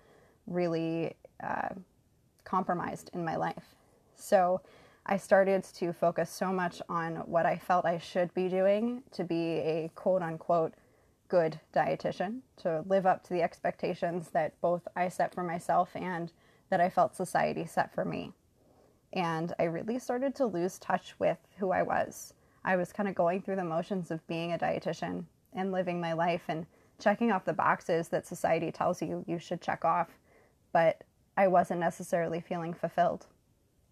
really 0.47 1.15
uh, 1.43 1.71
compromised 2.45 3.11
in 3.15 3.25
my 3.25 3.37
life. 3.37 3.75
So 4.15 4.61
I 5.11 5.17
started 5.17 5.65
to 5.65 5.95
focus 5.95 6.29
so 6.29 6.53
much 6.53 6.83
on 6.91 7.17
what 7.25 7.47
I 7.47 7.57
felt 7.57 7.87
I 7.87 7.97
should 7.97 8.35
be 8.35 8.51
doing 8.51 9.03
to 9.13 9.25
be 9.25 9.57
a 9.61 9.91
quote 9.95 10.21
unquote 10.21 10.75
good 11.29 11.59
dietitian, 11.75 12.41
to 12.59 12.85
live 12.87 13.07
up 13.07 13.25
to 13.25 13.33
the 13.33 13.41
expectations 13.41 14.29
that 14.33 14.61
both 14.61 14.87
I 14.95 15.09
set 15.09 15.35
for 15.35 15.43
myself 15.43 15.89
and 15.95 16.31
that 16.69 16.83
I 16.83 16.91
felt 16.91 17.17
society 17.17 17.65
set 17.65 17.95
for 17.95 18.05
me. 18.05 18.33
And 19.15 19.55
I 19.59 19.65
really 19.65 19.99
started 19.99 20.35
to 20.37 20.47
lose 20.47 20.79
touch 20.79 21.15
with 21.19 21.39
who 21.57 21.71
I 21.71 21.83
was. 21.83 22.35
I 22.63 22.77
was 22.77 22.93
kind 22.93 23.09
of 23.09 23.15
going 23.15 23.41
through 23.41 23.57
the 23.57 23.65
motions 23.65 24.11
of 24.11 24.27
being 24.27 24.53
a 24.53 24.59
dietitian 24.59 25.25
and 25.55 25.73
living 25.73 26.03
my 26.03 26.13
life 26.13 26.43
and 26.49 26.67
checking 26.99 27.33
off 27.33 27.47
the 27.47 27.55
boxes 27.55 28.09
that 28.09 28.27
society 28.27 28.71
tells 28.71 29.01
you 29.01 29.25
you 29.27 29.39
should 29.39 29.63
check 29.63 29.87
off, 29.87 30.09
but 30.71 31.03
I 31.35 31.49
wasn't 31.49 31.81
necessarily 31.81 32.41
feeling 32.41 32.75
fulfilled. 32.75 33.27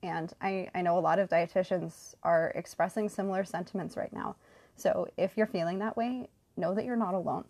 And 0.02 0.32
I, 0.40 0.68
I 0.74 0.82
know 0.82 0.98
a 0.98 1.00
lot 1.00 1.18
of 1.18 1.28
dietitians 1.28 2.14
are 2.22 2.52
expressing 2.54 3.08
similar 3.08 3.44
sentiments 3.44 3.96
right 3.96 4.12
now. 4.12 4.36
So 4.76 5.08
if 5.16 5.36
you're 5.36 5.46
feeling 5.46 5.78
that 5.78 5.96
way, 5.96 6.28
know 6.56 6.74
that 6.74 6.84
you're 6.84 6.96
not 6.96 7.14
alone. 7.14 7.44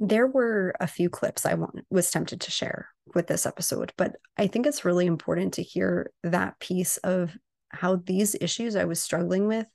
There 0.00 0.26
were 0.26 0.74
a 0.80 0.86
few 0.86 1.10
clips 1.10 1.44
I 1.44 1.54
want, 1.54 1.84
was 1.90 2.10
tempted 2.10 2.40
to 2.40 2.50
share 2.50 2.88
with 3.14 3.26
this 3.26 3.46
episode, 3.46 3.92
but 3.96 4.14
I 4.36 4.46
think 4.46 4.66
it's 4.66 4.84
really 4.84 5.06
important 5.06 5.54
to 5.54 5.62
hear 5.62 6.12
that 6.22 6.58
piece 6.60 6.98
of 6.98 7.36
how 7.70 7.96
these 7.96 8.36
issues 8.40 8.76
I 8.76 8.84
was 8.84 9.02
struggling 9.02 9.48
with, 9.48 9.66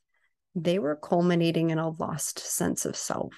they 0.56 0.80
were 0.80 0.96
culminating 0.96 1.72
in 1.72 1.78
a 1.78 1.90
lost 1.90 2.40
sense 2.40 2.86
of 2.86 2.96
self. 2.96 3.34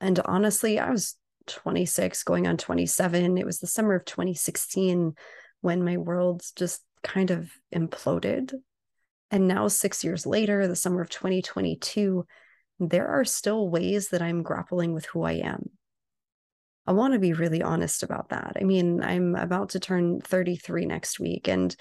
And 0.00 0.18
honestly, 0.20 0.78
I 0.78 0.90
was 0.90 1.16
26 1.46 2.22
going 2.24 2.46
on 2.46 2.56
27. 2.56 3.38
It 3.38 3.46
was 3.46 3.58
the 3.58 3.66
summer 3.66 3.94
of 3.94 4.04
2016 4.04 5.14
when 5.60 5.84
my 5.84 5.96
world 5.96 6.42
just 6.56 6.82
kind 7.02 7.30
of 7.30 7.50
imploded. 7.74 8.52
And 9.30 9.48
now, 9.48 9.68
six 9.68 10.04
years 10.04 10.26
later, 10.26 10.66
the 10.66 10.76
summer 10.76 11.00
of 11.00 11.10
2022, 11.10 12.26
there 12.78 13.08
are 13.08 13.24
still 13.24 13.68
ways 13.68 14.10
that 14.10 14.22
I'm 14.22 14.42
grappling 14.42 14.92
with 14.92 15.06
who 15.06 15.22
I 15.22 15.32
am. 15.32 15.70
I 16.86 16.92
want 16.92 17.14
to 17.14 17.18
be 17.18 17.32
really 17.32 17.62
honest 17.62 18.02
about 18.02 18.28
that. 18.28 18.56
I 18.60 18.64
mean, 18.64 19.02
I'm 19.02 19.34
about 19.34 19.70
to 19.70 19.80
turn 19.80 20.20
33 20.20 20.86
next 20.86 21.18
week. 21.18 21.48
And 21.48 21.74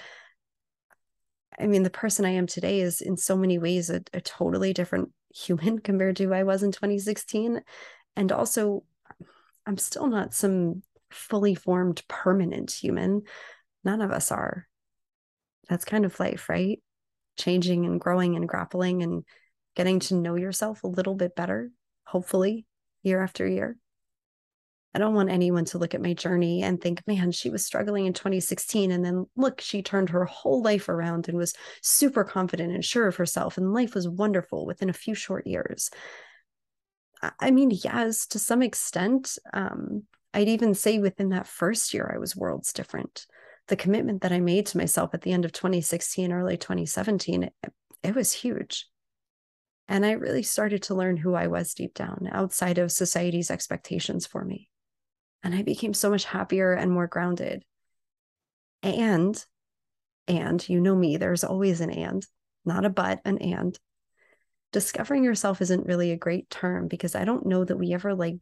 I 1.59 1.67
mean, 1.67 1.83
the 1.83 1.91
person 1.91 2.25
I 2.25 2.31
am 2.31 2.47
today 2.47 2.81
is 2.81 3.01
in 3.01 3.15
so 3.15 3.37
many 3.37 3.59
ways 3.59 3.89
a, 3.89 4.01
a 4.13 4.21
totally 4.21 4.73
different 4.73 5.11
human 5.33 5.79
compared 5.89 6.15
to 6.17 6.25
who 6.25 6.33
I 6.33 6.43
was 6.43 6.63
in 6.63 6.71
2016. 6.71 7.61
And 8.15 8.31
also, 8.31 8.83
I'm 9.65 9.77
still 9.77 10.07
not 10.07 10.33
some 10.33 10.83
fully 11.09 11.55
formed 11.55 12.03
permanent 12.07 12.71
human. 12.71 13.23
None 13.83 14.01
of 14.01 14.11
us 14.11 14.31
are 14.31 14.67
that's 15.69 15.85
kind 15.85 16.05
of 16.05 16.19
life, 16.19 16.49
right? 16.49 16.81
Changing 17.37 17.85
and 17.85 17.99
growing 17.99 18.35
and 18.35 18.47
grappling 18.47 19.03
and 19.03 19.23
getting 19.75 19.99
to 19.99 20.15
know 20.15 20.35
yourself 20.35 20.83
a 20.83 20.87
little 20.87 21.15
bit 21.15 21.35
better, 21.35 21.71
hopefully, 22.05 22.65
year 23.03 23.21
after 23.21 23.47
year. 23.47 23.77
I 24.93 24.99
don't 24.99 25.13
want 25.13 25.29
anyone 25.29 25.65
to 25.65 25.77
look 25.77 25.93
at 25.93 26.01
my 26.01 26.13
journey 26.13 26.63
and 26.63 26.79
think, 26.79 27.05
man, 27.05 27.33
she 27.33 27.49
was 27.49 27.65
struggling 27.65 28.05
in 28.05 28.13
2016. 28.13 28.91
And 28.91 29.03
then 29.03 29.25
look, 29.35 29.59
she 29.59 29.81
turned 29.81 30.09
her 30.11 30.23
whole 30.23 30.61
life 30.61 30.87
around 30.87 31.27
and 31.27 31.37
was 31.37 31.53
super 31.81 32.23
confident 32.23 32.71
and 32.73 32.85
sure 32.85 33.07
of 33.07 33.17
herself. 33.17 33.57
And 33.57 33.73
life 33.73 33.93
was 33.93 34.07
wonderful 34.07 34.65
within 34.65 34.89
a 34.89 34.93
few 34.93 35.13
short 35.13 35.45
years. 35.47 35.89
I 37.39 37.51
mean, 37.51 37.71
yes, 37.71 38.25
to 38.27 38.39
some 38.39 38.61
extent. 38.61 39.37
Um, 39.53 40.03
I'd 40.33 40.49
even 40.49 40.73
say 40.73 40.99
within 40.99 41.29
that 41.29 41.47
first 41.47 41.93
year, 41.93 42.11
I 42.13 42.19
was 42.19 42.35
worlds 42.35 42.73
different 42.73 43.25
the 43.67 43.75
commitment 43.75 44.21
that 44.21 44.31
I 44.31 44.39
made 44.39 44.67
to 44.67 44.77
myself 44.77 45.13
at 45.13 45.21
the 45.21 45.31
end 45.31 45.45
of 45.45 45.51
2016, 45.51 46.31
early 46.31 46.57
2017, 46.57 47.43
it, 47.43 47.53
it 48.03 48.15
was 48.15 48.31
huge. 48.31 48.87
And 49.87 50.05
I 50.05 50.11
really 50.11 50.43
started 50.43 50.83
to 50.83 50.95
learn 50.95 51.17
who 51.17 51.33
I 51.33 51.47
was 51.47 51.73
deep 51.73 51.93
down 51.93 52.29
outside 52.31 52.77
of 52.77 52.91
society's 52.91 53.51
expectations 53.51 54.25
for 54.25 54.43
me. 54.43 54.69
And 55.43 55.53
I 55.53 55.61
became 55.61 55.93
so 55.93 56.09
much 56.09 56.25
happier 56.25 56.73
and 56.73 56.91
more 56.91 57.07
grounded. 57.07 57.63
And, 58.81 59.43
and 60.27 60.67
you 60.67 60.81
know 60.81 60.95
me, 60.95 61.17
there's 61.17 61.43
always 61.43 61.81
an 61.81 61.91
and, 61.91 62.25
not 62.65 62.85
a 62.85 62.89
but, 62.89 63.21
an 63.25 63.39
and. 63.39 63.77
Discovering 64.75 65.23
yourself 65.23 65.61
isn't 65.61 65.85
really 65.85 66.11
a 66.11 66.17
great 66.17 66.49
term 66.49 66.89
because 66.89 67.15
I 67.15 67.23
don't 67.23 67.45
know 67.45 67.63
that 67.63 67.77
we 67.77 67.93
ever 67.93 68.13
like 68.13 68.35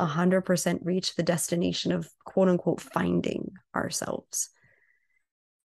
100% 0.00 0.78
reach 0.82 1.14
the 1.14 1.22
destination 1.22 1.92
of 1.92 2.10
quote 2.24 2.48
unquote 2.48 2.80
finding 2.80 3.52
ourselves. 3.72 4.50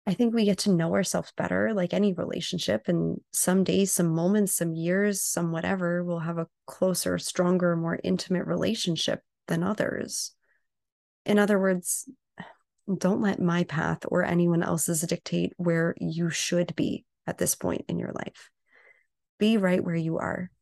I 0.07 0.13
think 0.13 0.35
we 0.35 0.45
get 0.45 0.59
to 0.59 0.75
know 0.75 0.93
ourselves 0.93 1.33
better, 1.39 1.73
like 1.73 1.95
any 1.95 2.13
relationship. 2.13 2.83
And 2.87 3.23
some 3.33 3.65
days, 3.65 3.95
some 3.95 4.15
moments, 4.15 4.55
some 4.55 4.75
years, 4.75 5.23
some 5.23 5.53
whatever, 5.53 6.05
we'll 6.05 6.19
have 6.19 6.37
a 6.37 6.49
closer, 6.67 7.17
stronger, 7.17 7.75
more 7.75 7.99
intimate 8.05 8.47
relationship 8.47 9.23
than 9.49 9.63
others. 9.63 10.33
In 11.25 11.39
other 11.39 11.59
words, 11.59 12.11
don't 12.99 13.23
let 13.23 13.41
my 13.41 13.65
path 13.65 14.01
or 14.09 14.23
anyone 14.23 14.63
else's 14.63 15.01
dictate 15.01 15.55
where 15.57 15.95
you 15.99 16.29
should 16.29 16.77
be 16.77 17.07
at 17.27 17.39
this 17.39 17.55
point 17.55 17.87
in 17.89 17.99
your 17.99 18.13
life. 18.13 18.51
Be 19.43 19.57
right 19.57 19.83
where 19.83 19.97
you 19.97 20.19
are. 20.19 20.53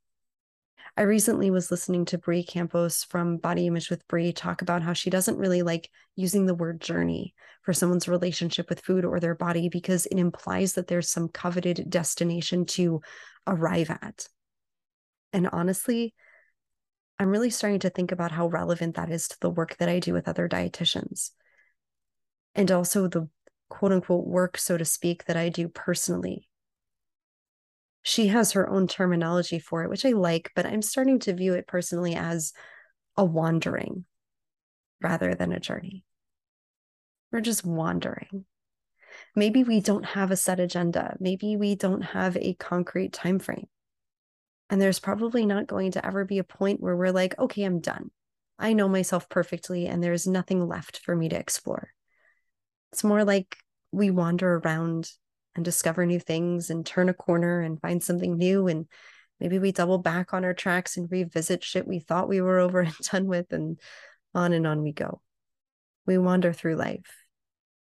I 0.97 1.03
recently 1.03 1.51
was 1.51 1.71
listening 1.71 2.07
to 2.07 2.17
Brie 2.17 2.43
Campos 2.43 3.05
from 3.05 3.37
Body 3.37 3.67
Image 3.67 3.91
with 3.91 4.09
Brie 4.09 4.33
talk 4.33 4.63
about 4.63 4.81
how 4.81 4.95
she 4.95 5.11
doesn't 5.11 5.37
really 5.37 5.61
like 5.61 5.91
using 6.17 6.47
the 6.47 6.55
word 6.55 6.81
journey 6.81 7.35
for 7.61 7.75
someone's 7.75 8.09
relationship 8.09 8.71
with 8.71 8.81
food 8.81 9.05
or 9.05 9.21
their 9.21 9.35
body 9.35 9.69
because 9.69 10.07
it 10.07 10.17
implies 10.17 10.73
that 10.73 10.87
there's 10.87 11.11
some 11.11 11.29
coveted 11.29 11.91
destination 11.91 12.65
to 12.65 13.03
arrive 13.47 13.91
at. 13.91 14.27
And 15.35 15.51
honestly, 15.53 16.15
I'm 17.19 17.29
really 17.29 17.51
starting 17.51 17.81
to 17.81 17.91
think 17.91 18.13
about 18.13 18.33
how 18.33 18.47
relevant 18.47 18.97
that 18.97 19.11
is 19.11 19.29
to 19.29 19.37
the 19.43 19.51
work 19.51 19.77
that 19.77 19.91
I 19.91 19.99
do 19.99 20.15
with 20.15 20.27
other 20.27 20.49
dietitians. 20.49 21.33
And 22.55 22.71
also 22.71 23.09
the 23.09 23.29
quote 23.69 23.93
unquote 23.93 24.27
work, 24.27 24.57
so 24.57 24.79
to 24.79 24.87
speak, 24.87 25.27
that 25.27 25.37
I 25.37 25.51
do 25.51 25.69
personally 25.69 26.49
she 28.03 28.29
has 28.29 28.53
her 28.53 28.69
own 28.69 28.87
terminology 28.87 29.59
for 29.59 29.83
it, 29.83 29.91
which 29.91 30.05
I 30.07 30.11
like, 30.11 30.51
but 30.55 30.67
I'm 30.67 30.83
starting 30.83 31.19
to 31.21 31.35
view 31.35 31.55
it 31.55 31.67
personally 31.67 32.15
as 32.15 32.53
a 33.17 33.25
wandering 33.25 34.05
rather 35.03 35.35
than 35.35 35.53
a 35.53 35.61
journey. 35.61 36.05
We're 37.33 37.41
just 37.41 37.65
wandering. 37.65 38.45
Maybe 39.37 39.65
we 39.65 39.81
don't 39.81 40.05
have 40.05 40.31
a 40.31 40.37
set 40.37 40.61
agenda. 40.61 41.17
Maybe 41.21 41.57
we 41.57 41.75
don't 41.75 42.03
have 42.03 42.37
a 42.37 42.55
concrete 42.55 43.13
time 43.13 43.39
frame. 43.39 43.69
And 44.69 44.81
there's 44.81 45.01
probably 45.01 45.47
not 45.47 45.67
going 45.67 45.93
to 45.93 46.07
ever 46.07 46.25
be 46.25 46.39
a 46.39 46.45
point 46.45 46.81
where 46.81 46.97
we're 46.97 47.13
like, 47.13 47.39
okay, 47.39 47.65
I'm 47.65 47.81
done. 47.81 48.11
I 48.59 48.73
know 48.73 48.89
myself 48.89 49.29
perfectly 49.29 49.87
and 49.87 50.03
there's 50.03 50.27
nothing 50.27 50.67
left 50.67 50.99
for 50.99 51.17
me 51.17 51.29
to 51.29 51.37
explore. 51.37 51.91
It's 52.93 53.05
more 53.05 53.25
like 53.25 53.57
we 53.93 54.11
wander 54.11 54.57
around 54.57 55.11
and 55.55 55.65
discover 55.65 56.07
new 56.07 56.21
things 56.21 56.71
and 56.71 56.85
turn 56.87 57.09
a 57.09 57.15
corner 57.15 57.61
and 57.61 57.81
find 57.81 58.03
something 58.03 58.37
new. 58.37 58.69
And 58.69 58.87
maybe 59.39 59.59
we 59.59 59.73
double 59.73 59.99
back 59.99 60.33
on 60.33 60.45
our 60.45 60.55
tracks 60.55 60.97
and 60.97 61.11
revisit 61.11 61.65
shit 61.65 61.87
we 61.87 61.99
thought 61.99 62.29
we 62.29 62.41
were 62.41 62.59
over 62.61 62.81
and 62.81 62.97
done 63.11 63.27
with 63.27 63.53
and 63.53 63.79
on 64.35 64.53
and 64.53 64.67
on 64.67 64.83
we 64.83 64.93
go. 64.93 65.21
We 66.07 66.19
wander 66.19 66.53
through 66.53 66.77
life 66.77 67.15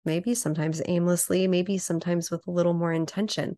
maybe 0.05 0.35
sometimes 0.35 0.81
aimlessly 0.87 1.47
maybe 1.47 1.77
sometimes 1.77 2.31
with 2.31 2.47
a 2.47 2.51
little 2.51 2.73
more 2.73 2.93
intention 2.93 3.57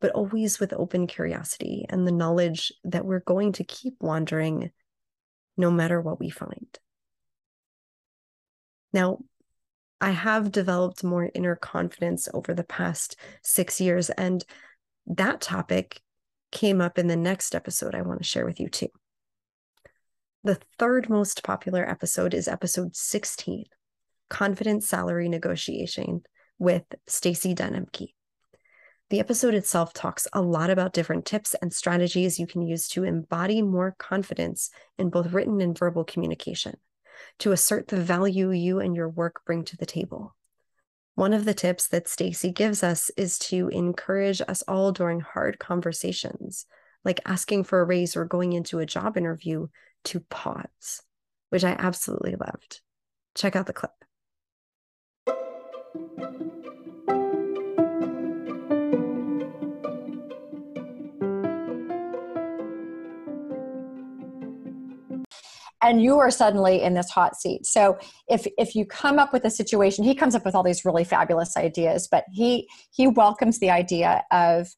but 0.00 0.10
always 0.12 0.60
with 0.60 0.72
open 0.72 1.06
curiosity 1.06 1.86
and 1.88 2.06
the 2.06 2.12
knowledge 2.12 2.72
that 2.84 3.04
we're 3.04 3.20
going 3.20 3.52
to 3.52 3.64
keep 3.64 3.94
wandering 4.00 4.70
no 5.56 5.70
matter 5.70 6.00
what 6.00 6.20
we 6.20 6.28
find. 6.28 6.78
Now 8.92 9.20
I 10.00 10.10
have 10.10 10.52
developed 10.52 11.02
more 11.02 11.30
inner 11.34 11.56
confidence 11.56 12.28
over 12.34 12.52
the 12.52 12.64
past 12.64 13.16
six 13.42 13.80
years. 13.80 14.10
And 14.10 14.44
that 15.06 15.40
topic 15.40 16.00
came 16.52 16.80
up 16.80 16.98
in 16.98 17.06
the 17.06 17.16
next 17.16 17.54
episode 17.54 17.94
I 17.94 18.02
want 18.02 18.20
to 18.20 18.24
share 18.24 18.44
with 18.44 18.60
you, 18.60 18.68
too. 18.68 18.88
The 20.44 20.58
third 20.78 21.08
most 21.08 21.42
popular 21.42 21.88
episode 21.88 22.34
is 22.34 22.46
episode 22.46 22.94
16 22.94 23.64
Confident 24.28 24.84
Salary 24.84 25.28
Negotiation 25.28 26.22
with 26.58 26.84
Stacy 27.06 27.54
Denemke. 27.54 28.12
The 29.08 29.20
episode 29.20 29.54
itself 29.54 29.92
talks 29.92 30.26
a 30.32 30.42
lot 30.42 30.68
about 30.68 30.92
different 30.92 31.26
tips 31.26 31.54
and 31.54 31.72
strategies 31.72 32.38
you 32.38 32.46
can 32.46 32.62
use 32.62 32.88
to 32.88 33.04
embody 33.04 33.62
more 33.62 33.94
confidence 33.98 34.70
in 34.98 35.10
both 35.10 35.32
written 35.32 35.60
and 35.60 35.78
verbal 35.78 36.04
communication 36.04 36.76
to 37.40 37.52
assert 37.52 37.88
the 37.88 38.00
value 38.00 38.50
you 38.50 38.80
and 38.80 38.96
your 38.96 39.08
work 39.08 39.42
bring 39.44 39.64
to 39.64 39.76
the 39.76 39.86
table. 39.86 40.34
One 41.14 41.32
of 41.32 41.44
the 41.44 41.54
tips 41.54 41.88
that 41.88 42.08
Stacy 42.08 42.52
gives 42.52 42.82
us 42.82 43.10
is 43.16 43.38
to 43.38 43.68
encourage 43.68 44.42
us 44.46 44.62
all 44.68 44.92
during 44.92 45.20
hard 45.20 45.58
conversations, 45.58 46.66
like 47.04 47.20
asking 47.24 47.64
for 47.64 47.80
a 47.80 47.84
raise 47.84 48.16
or 48.16 48.26
going 48.26 48.52
into 48.52 48.80
a 48.80 48.86
job 48.86 49.16
interview, 49.16 49.68
to 50.04 50.20
pause, 50.20 51.02
which 51.50 51.64
I 51.64 51.70
absolutely 51.78 52.36
loved. 52.36 52.80
Check 53.34 53.56
out 53.56 53.66
the 53.66 53.72
clip. 53.72 53.92
And 65.86 66.02
you 66.02 66.18
are 66.18 66.32
suddenly 66.32 66.82
in 66.82 66.94
this 66.94 67.08
hot 67.10 67.36
seat. 67.36 67.64
So 67.64 67.96
if 68.28 68.46
if 68.58 68.74
you 68.74 68.84
come 68.84 69.18
up 69.18 69.32
with 69.32 69.44
a 69.44 69.50
situation 69.50 70.04
he 70.04 70.14
comes 70.14 70.34
up 70.34 70.44
with 70.44 70.54
all 70.54 70.64
these 70.64 70.84
really 70.84 71.04
fabulous 71.04 71.56
ideas 71.56 72.08
but 72.10 72.24
he 72.32 72.68
he 72.92 73.06
welcomes 73.06 73.60
the 73.60 73.70
idea 73.70 74.24
of 74.32 74.68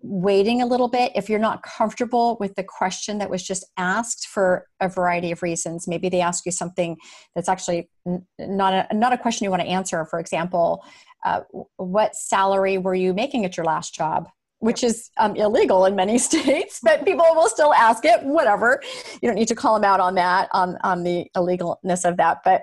waiting 0.00 0.62
a 0.62 0.66
little 0.66 0.86
bit. 0.86 1.10
If 1.16 1.28
you're 1.28 1.40
not 1.40 1.64
comfortable 1.64 2.36
with 2.38 2.54
the 2.54 2.62
question 2.62 3.18
that 3.18 3.30
was 3.30 3.42
just 3.42 3.66
asked 3.76 4.28
for 4.28 4.68
a 4.80 4.88
variety 4.88 5.32
of 5.32 5.42
reasons 5.42 5.88
maybe 5.88 6.08
they 6.08 6.20
ask 6.20 6.46
you 6.46 6.52
something 6.52 6.96
that's 7.34 7.48
actually 7.48 7.90
not 8.38 8.72
a 8.72 8.94
not 8.94 9.12
a 9.12 9.18
question 9.18 9.44
you 9.44 9.50
want 9.50 9.62
to 9.62 9.68
answer. 9.68 10.06
For 10.06 10.20
example 10.20 10.84
uh, 11.24 11.40
what 11.76 12.14
salary 12.14 12.78
were 12.78 12.94
you 12.94 13.12
making 13.12 13.44
at 13.44 13.56
your 13.56 13.66
last 13.66 13.92
job 13.92 14.28
which 14.60 14.82
is 14.82 15.10
um, 15.18 15.36
illegal 15.36 15.84
in 15.84 15.94
many 15.94 16.18
states, 16.30 16.80
but 16.82 17.04
people 17.04 17.26
will 17.34 17.48
still 17.48 17.72
ask 17.74 18.04
it. 18.04 18.22
Whatever, 18.24 18.80
you 19.22 19.28
don't 19.28 19.36
need 19.36 19.48
to 19.48 19.54
call 19.54 19.74
them 19.74 19.84
out 19.84 20.00
on 20.00 20.14
that, 20.16 20.48
on 20.52 20.76
on 20.82 21.02
the 21.02 21.26
illegalness 21.36 22.08
of 22.08 22.16
that. 22.16 22.38
But 22.44 22.62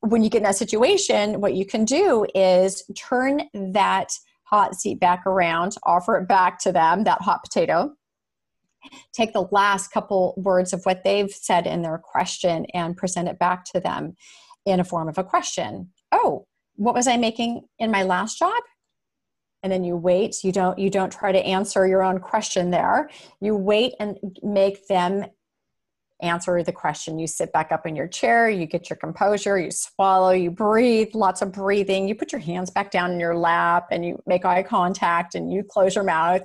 when 0.00 0.22
you 0.22 0.30
get 0.30 0.38
in 0.38 0.44
that 0.44 0.56
situation, 0.56 1.40
what 1.40 1.54
you 1.54 1.66
can 1.66 1.84
do 1.84 2.26
is 2.34 2.82
turn 2.96 3.42
that 3.54 4.12
hot 4.44 4.74
seat 4.74 4.98
back 4.98 5.26
around, 5.26 5.76
offer 5.84 6.16
it 6.16 6.26
back 6.26 6.58
to 6.60 6.72
them, 6.72 7.04
that 7.04 7.20
hot 7.20 7.42
potato. 7.44 7.94
Take 9.12 9.34
the 9.34 9.46
last 9.52 9.88
couple 9.88 10.34
words 10.38 10.72
of 10.72 10.82
what 10.84 11.04
they've 11.04 11.30
said 11.30 11.66
in 11.66 11.82
their 11.82 11.98
question 11.98 12.66
and 12.72 12.96
present 12.96 13.28
it 13.28 13.38
back 13.38 13.64
to 13.66 13.80
them 13.80 14.16
in 14.64 14.80
a 14.80 14.84
form 14.84 15.08
of 15.08 15.18
a 15.18 15.24
question. 15.24 15.90
Oh, 16.12 16.46
what 16.76 16.94
was 16.94 17.06
I 17.06 17.18
making 17.18 17.62
in 17.78 17.90
my 17.90 18.02
last 18.02 18.38
job? 18.38 18.62
And 19.62 19.72
then 19.72 19.84
you 19.84 19.96
wait. 19.96 20.42
You 20.42 20.52
don't 20.52 20.78
you 20.78 20.90
don't 20.90 21.12
try 21.12 21.32
to 21.32 21.38
answer 21.38 21.86
your 21.86 22.02
own 22.02 22.18
question 22.18 22.70
there. 22.70 23.10
You 23.40 23.56
wait 23.56 23.94
and 24.00 24.18
make 24.42 24.86
them 24.86 25.26
answer 26.22 26.62
the 26.62 26.72
question. 26.72 27.18
You 27.18 27.26
sit 27.26 27.52
back 27.52 27.72
up 27.72 27.86
in 27.86 27.96
your 27.96 28.08
chair 28.08 28.48
you 28.48 28.66
get 28.66 28.90
your 28.90 28.96
composure 28.96 29.58
you 29.58 29.70
swallow 29.70 30.30
you 30.30 30.50
breathe 30.50 31.14
lots 31.14 31.42
of 31.42 31.52
breathing. 31.52 32.06
You 32.06 32.14
put 32.14 32.32
your 32.32 32.40
hands 32.40 32.70
back 32.70 32.90
down 32.90 33.12
in 33.12 33.20
your 33.20 33.36
lap 33.36 33.88
and 33.90 34.04
you 34.04 34.22
make 34.26 34.44
eye 34.44 34.62
contact 34.62 35.34
and 35.34 35.52
you 35.52 35.62
close 35.62 35.94
your 35.94 36.04
mouth 36.04 36.42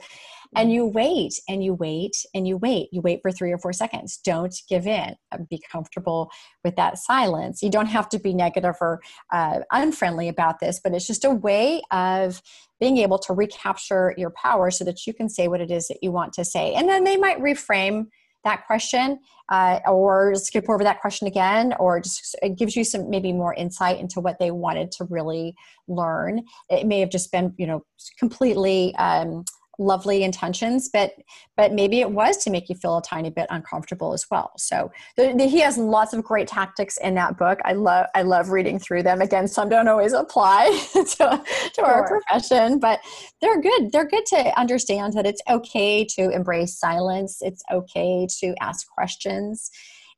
and 0.58 0.72
you 0.72 0.86
wait 0.86 1.38
and 1.50 1.62
you 1.62 1.74
wait 1.74 2.16
and 2.34 2.48
you 2.48 2.56
wait. 2.56 2.88
You 2.94 3.02
wait 3.02 3.20
for 3.22 3.30
three 3.30 3.52
or 3.52 3.58
four 3.58 3.74
seconds. 3.74 4.18
Don't 4.24 4.56
give 4.70 4.88
in. 4.88 5.16
Uh, 5.34 5.40
be 5.50 5.62
comfortable 5.70 6.32
with 6.64 6.78
that 6.78 6.98
silence. 6.98 7.62
You 7.62 7.70
don't 7.70 7.88
have 7.88 8.08
to 8.10 8.20
be 8.20 8.34
negative 8.34 8.76
or 8.80 9.02
uh, 9.34 9.60
unfriendly 9.72 10.30
about 10.30 10.60
this 10.60 10.80
but 10.86 10.94
it's 10.94 11.08
just 11.08 11.26
a 11.26 11.32
way 11.32 11.82
of 11.92 12.42
being 12.80 12.98
able 12.98 13.18
to 13.18 13.34
recapture 13.34 14.14
your 14.18 14.30
power 14.32 14.70
so 14.70 14.84
that 14.84 15.08
you 15.08 15.14
can 15.14 15.30
say 15.30 15.48
what 15.48 15.62
it 15.62 15.72
is 15.72 15.88
that 15.88 15.98
you 16.02 16.12
want 16.12 16.34
to 16.34 16.46
say. 16.46 16.74
And 16.74 16.88
then 16.88 17.04
they 17.04 17.18
might 17.18 17.40
reframe 17.40 18.08
that 18.46 18.66
question 18.66 19.20
uh, 19.50 19.80
or 19.86 20.34
skip 20.36 20.70
over 20.70 20.84
that 20.84 21.02
question 21.02 21.28
again 21.28 21.74
or 21.80 22.00
just 22.00 22.36
it 22.42 22.58
gives 22.58 22.76
you 22.76 22.84
some 22.86 23.10
maybe 23.10 23.34
more 23.34 23.54
insight 23.56 24.00
into 24.00 24.22
what 24.22 24.40
they 24.40 24.52
wanted 24.52 24.92
to 24.94 25.04
really 25.10 25.54
learn. 25.88 26.44
It 26.70 26.88
may 26.88 27.02
have 27.02 27.10
just 27.10 27.32
been 27.32 27.54
you 27.58 27.68
know 27.68 27.84
completely 28.18 28.96
um, 28.96 29.44
lovely 29.78 30.24
intentions 30.24 30.90
but 30.90 31.14
but 31.58 31.74
maybe 31.74 32.02
it 32.02 32.12
was 32.12 32.38
to 32.38 32.50
make 32.50 32.70
you 32.70 32.76
feel 32.76 32.98
a 32.98 33.02
tiny 33.02 33.30
bit 33.30 33.48
uncomfortable 33.50 34.12
as 34.12 34.26
well. 34.30 34.52
So 34.58 34.92
the, 35.16 35.34
the, 35.38 35.46
he 35.46 35.62
has 35.62 35.78
lots 35.78 36.14
of 36.14 36.24
great 36.24 36.48
tactics 36.48 36.98
in 36.98 37.16
that 37.16 37.38
book. 37.38 37.60
I 37.66 37.74
love 37.74 38.08
i 38.16 38.22
love 38.22 38.50
reading 38.50 38.80
through 38.80 39.04
them. 39.04 39.22
Again 39.22 39.48
some 39.48 39.70
don't 39.70 39.88
always 39.88 40.14
apply 40.14 40.66
to, 40.94 41.04
to 41.04 41.44
sure. 41.76 41.86
our 41.86 42.08
profession 42.08 42.80
but 42.80 43.00
they're 43.42 43.62
good. 43.62 43.92
They're 43.92 44.08
good 44.08 44.26
to 44.28 44.60
understand 44.60 45.14
that 45.14 45.26
it's 45.26 45.42
okay 45.50 46.06
to 46.18 46.30
embrace 46.30 46.80
silence. 46.80 47.40
It's 47.42 47.64
okay 47.72 48.28
to 48.40 48.56
ask 48.62 48.88
questions. 48.88 49.70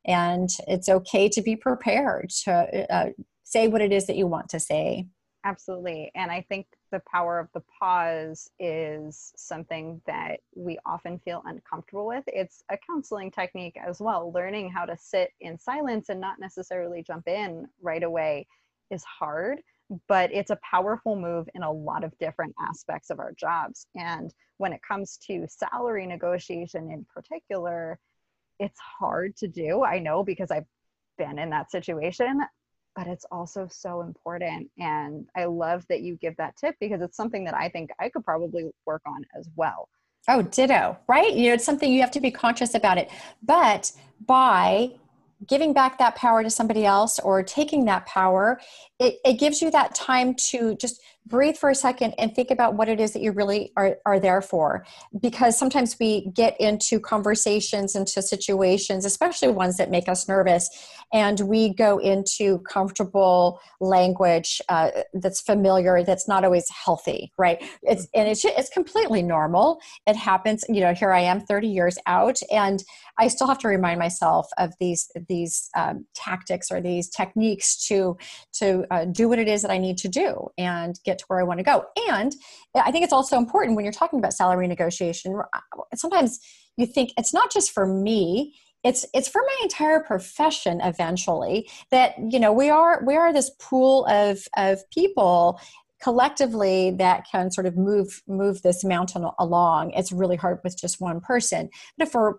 And 0.06 0.48
it's 0.66 0.88
okay 0.88 1.28
to 1.28 1.42
be 1.42 1.56
prepared 1.56 2.30
to 2.44 2.92
uh, 2.94 3.10
say 3.44 3.68
what 3.68 3.82
it 3.82 3.92
is 3.92 4.06
that 4.06 4.16
you 4.16 4.26
want 4.26 4.48
to 4.50 4.60
say. 4.60 5.06
Absolutely. 5.44 6.10
And 6.14 6.30
I 6.30 6.44
think 6.48 6.66
the 6.90 7.02
power 7.10 7.38
of 7.38 7.48
the 7.52 7.62
pause 7.78 8.50
is 8.58 9.32
something 9.36 10.00
that 10.06 10.40
we 10.54 10.78
often 10.86 11.18
feel 11.18 11.42
uncomfortable 11.46 12.06
with. 12.06 12.24
It's 12.26 12.62
a 12.70 12.78
counseling 12.78 13.30
technique 13.30 13.76
as 13.76 14.00
well. 14.00 14.32
Learning 14.32 14.70
how 14.70 14.84
to 14.84 14.96
sit 14.96 15.30
in 15.40 15.58
silence 15.58 16.08
and 16.08 16.20
not 16.20 16.40
necessarily 16.40 17.02
jump 17.02 17.28
in 17.28 17.66
right 17.82 18.02
away 18.02 18.46
is 18.90 19.04
hard, 19.04 19.60
but 20.08 20.32
it's 20.32 20.50
a 20.50 20.58
powerful 20.68 21.16
move 21.16 21.48
in 21.54 21.62
a 21.62 21.72
lot 21.72 22.04
of 22.04 22.16
different 22.18 22.54
aspects 22.60 23.10
of 23.10 23.18
our 23.18 23.32
jobs. 23.32 23.86
And 23.94 24.32
when 24.56 24.72
it 24.72 24.80
comes 24.86 25.18
to 25.28 25.46
salary 25.48 26.06
negotiation 26.06 26.90
in 26.90 27.06
particular, 27.12 27.98
it's 28.58 28.80
hard 28.80 29.36
to 29.36 29.48
do. 29.48 29.84
I 29.84 29.98
know 29.98 30.24
because 30.24 30.50
I've 30.50 30.66
been 31.16 31.38
in 31.38 31.50
that 31.50 31.70
situation 31.70 32.40
but 32.98 33.06
it's 33.06 33.24
also 33.30 33.68
so 33.70 34.00
important. 34.00 34.68
And 34.76 35.24
I 35.36 35.44
love 35.44 35.86
that 35.88 36.00
you 36.00 36.16
give 36.16 36.36
that 36.38 36.56
tip 36.56 36.74
because 36.80 37.00
it's 37.00 37.16
something 37.16 37.44
that 37.44 37.54
I 37.54 37.68
think 37.68 37.90
I 38.00 38.08
could 38.08 38.24
probably 38.24 38.72
work 38.86 39.02
on 39.06 39.24
as 39.38 39.48
well. 39.54 39.88
Oh, 40.26 40.42
ditto, 40.42 40.98
right? 41.06 41.32
You 41.32 41.50
know, 41.50 41.54
it's 41.54 41.64
something 41.64 41.92
you 41.92 42.00
have 42.00 42.10
to 42.10 42.20
be 42.20 42.32
conscious 42.32 42.74
about 42.74 42.98
it. 42.98 43.08
But 43.40 43.92
by 44.26 44.90
giving 45.46 45.72
back 45.72 45.96
that 45.98 46.16
power 46.16 46.42
to 46.42 46.50
somebody 46.50 46.84
else 46.84 47.20
or 47.20 47.40
taking 47.44 47.84
that 47.84 48.04
power, 48.06 48.60
it, 48.98 49.18
it 49.24 49.34
gives 49.34 49.62
you 49.62 49.70
that 49.70 49.94
time 49.94 50.34
to 50.34 50.74
just 50.74 51.00
breathe 51.26 51.56
for 51.56 51.68
a 51.68 51.74
second 51.74 52.14
and 52.18 52.34
think 52.34 52.50
about 52.50 52.74
what 52.74 52.88
it 52.88 53.00
is 53.00 53.12
that 53.12 53.22
you 53.22 53.32
really 53.32 53.72
are, 53.76 53.96
are 54.06 54.20
there 54.20 54.40
for. 54.40 54.86
Because 55.20 55.58
sometimes 55.58 55.96
we 55.98 56.30
get 56.32 56.58
into 56.60 57.00
conversations 57.00 57.94
into 57.94 58.22
situations 58.22 59.04
especially 59.04 59.48
ones 59.48 59.76
that 59.76 59.90
make 59.90 60.08
us 60.08 60.28
nervous 60.28 60.68
and 61.12 61.40
we 61.40 61.74
go 61.74 61.98
into 61.98 62.58
comfortable 62.60 63.60
language 63.80 64.60
uh, 64.68 64.90
that's 65.14 65.40
familiar 65.40 66.02
that's 66.02 66.28
not 66.28 66.44
always 66.44 66.66
healthy 66.84 67.32
right? 67.38 67.62
It's 67.82 68.06
and 68.14 68.28
it's, 68.28 68.44
it's 68.44 68.70
completely 68.70 69.22
normal. 69.22 69.80
It 70.06 70.16
happens 70.16 70.64
you 70.68 70.80
know 70.80 70.94
here 70.94 71.12
i 71.12 71.20
am 71.20 71.40
30 71.40 71.68
years 71.68 71.98
out 72.06 72.40
and 72.50 72.82
i 73.18 73.28
still 73.28 73.46
have 73.46 73.58
to 73.58 73.68
remind 73.68 73.98
myself 73.98 74.46
of 74.58 74.72
these 74.80 75.10
these 75.28 75.70
um, 75.76 76.06
tactics 76.14 76.70
or 76.70 76.80
these 76.80 77.08
techniques 77.08 77.86
to 77.86 78.16
to 78.52 78.84
uh, 78.90 79.04
do 79.06 79.28
what 79.28 79.38
it 79.38 79.48
is 79.48 79.62
that 79.62 79.70
i 79.70 79.78
need 79.78 79.98
to 79.98 80.08
do 80.08 80.48
and 80.58 81.00
get 81.04 81.17
to 81.18 81.24
where 81.28 81.40
I 81.40 81.42
want 81.42 81.58
to 81.58 81.64
go. 81.64 81.84
And 82.08 82.34
I 82.74 82.90
think 82.90 83.04
it's 83.04 83.12
also 83.12 83.36
important 83.36 83.76
when 83.76 83.84
you're 83.84 83.92
talking 83.92 84.18
about 84.18 84.32
salary 84.32 84.66
negotiation. 84.66 85.40
Uh, 85.52 85.60
sometimes 85.94 86.40
you 86.76 86.86
think 86.86 87.12
it's 87.16 87.34
not 87.34 87.52
just 87.52 87.72
for 87.72 87.86
me 87.86 88.54
it's 88.84 89.04
it's 89.12 89.28
for 89.28 89.42
my 89.42 89.56
entire 89.62 90.00
profession 90.00 90.80
eventually 90.82 91.68
that 91.90 92.14
you 92.30 92.38
know 92.38 92.52
we 92.52 92.70
are 92.70 93.02
we 93.04 93.16
are 93.16 93.32
this 93.32 93.50
pool 93.58 94.06
of 94.06 94.40
of 94.56 94.78
people 94.90 95.60
collectively 96.00 96.92
that 96.92 97.26
can 97.30 97.50
sort 97.50 97.66
of 97.66 97.76
move 97.76 98.22
move 98.28 98.62
this 98.62 98.84
mountain 98.84 99.28
along 99.38 99.90
it's 99.92 100.12
really 100.12 100.36
hard 100.36 100.60
with 100.62 100.78
just 100.78 101.00
one 101.00 101.20
person 101.20 101.68
but 101.96 102.06
if 102.06 102.14
we're 102.14 102.34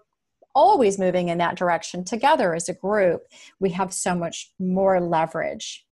always 0.56 0.98
moving 0.98 1.30
in 1.30 1.38
that 1.38 1.56
direction 1.56 2.04
together 2.04 2.56
as 2.56 2.70
a 2.70 2.74
group 2.74 3.22
we 3.60 3.70
have 3.70 3.94
so 3.94 4.16
much 4.16 4.52
more 4.60 5.00
leverage 5.00 5.86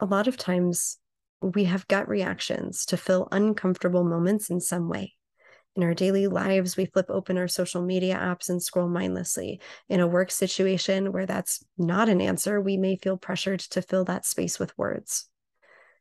a 0.00 0.06
lot 0.06 0.28
of 0.28 0.36
times 0.36 0.98
we 1.40 1.64
have 1.64 1.88
gut 1.88 2.08
reactions 2.08 2.86
to 2.86 2.96
fill 2.96 3.28
uncomfortable 3.30 4.04
moments 4.04 4.50
in 4.50 4.60
some 4.60 4.88
way. 4.88 5.14
In 5.76 5.82
our 5.82 5.94
daily 5.94 6.28
lives, 6.28 6.76
we 6.76 6.86
flip 6.86 7.06
open 7.08 7.36
our 7.36 7.48
social 7.48 7.82
media 7.82 8.16
apps 8.16 8.48
and 8.48 8.62
scroll 8.62 8.88
mindlessly. 8.88 9.60
In 9.88 10.00
a 10.00 10.06
work 10.06 10.30
situation 10.30 11.12
where 11.12 11.26
that's 11.26 11.64
not 11.76 12.08
an 12.08 12.20
answer, 12.20 12.60
we 12.60 12.76
may 12.76 12.96
feel 12.96 13.16
pressured 13.16 13.60
to 13.60 13.82
fill 13.82 14.04
that 14.04 14.24
space 14.24 14.58
with 14.58 14.76
words. 14.78 15.28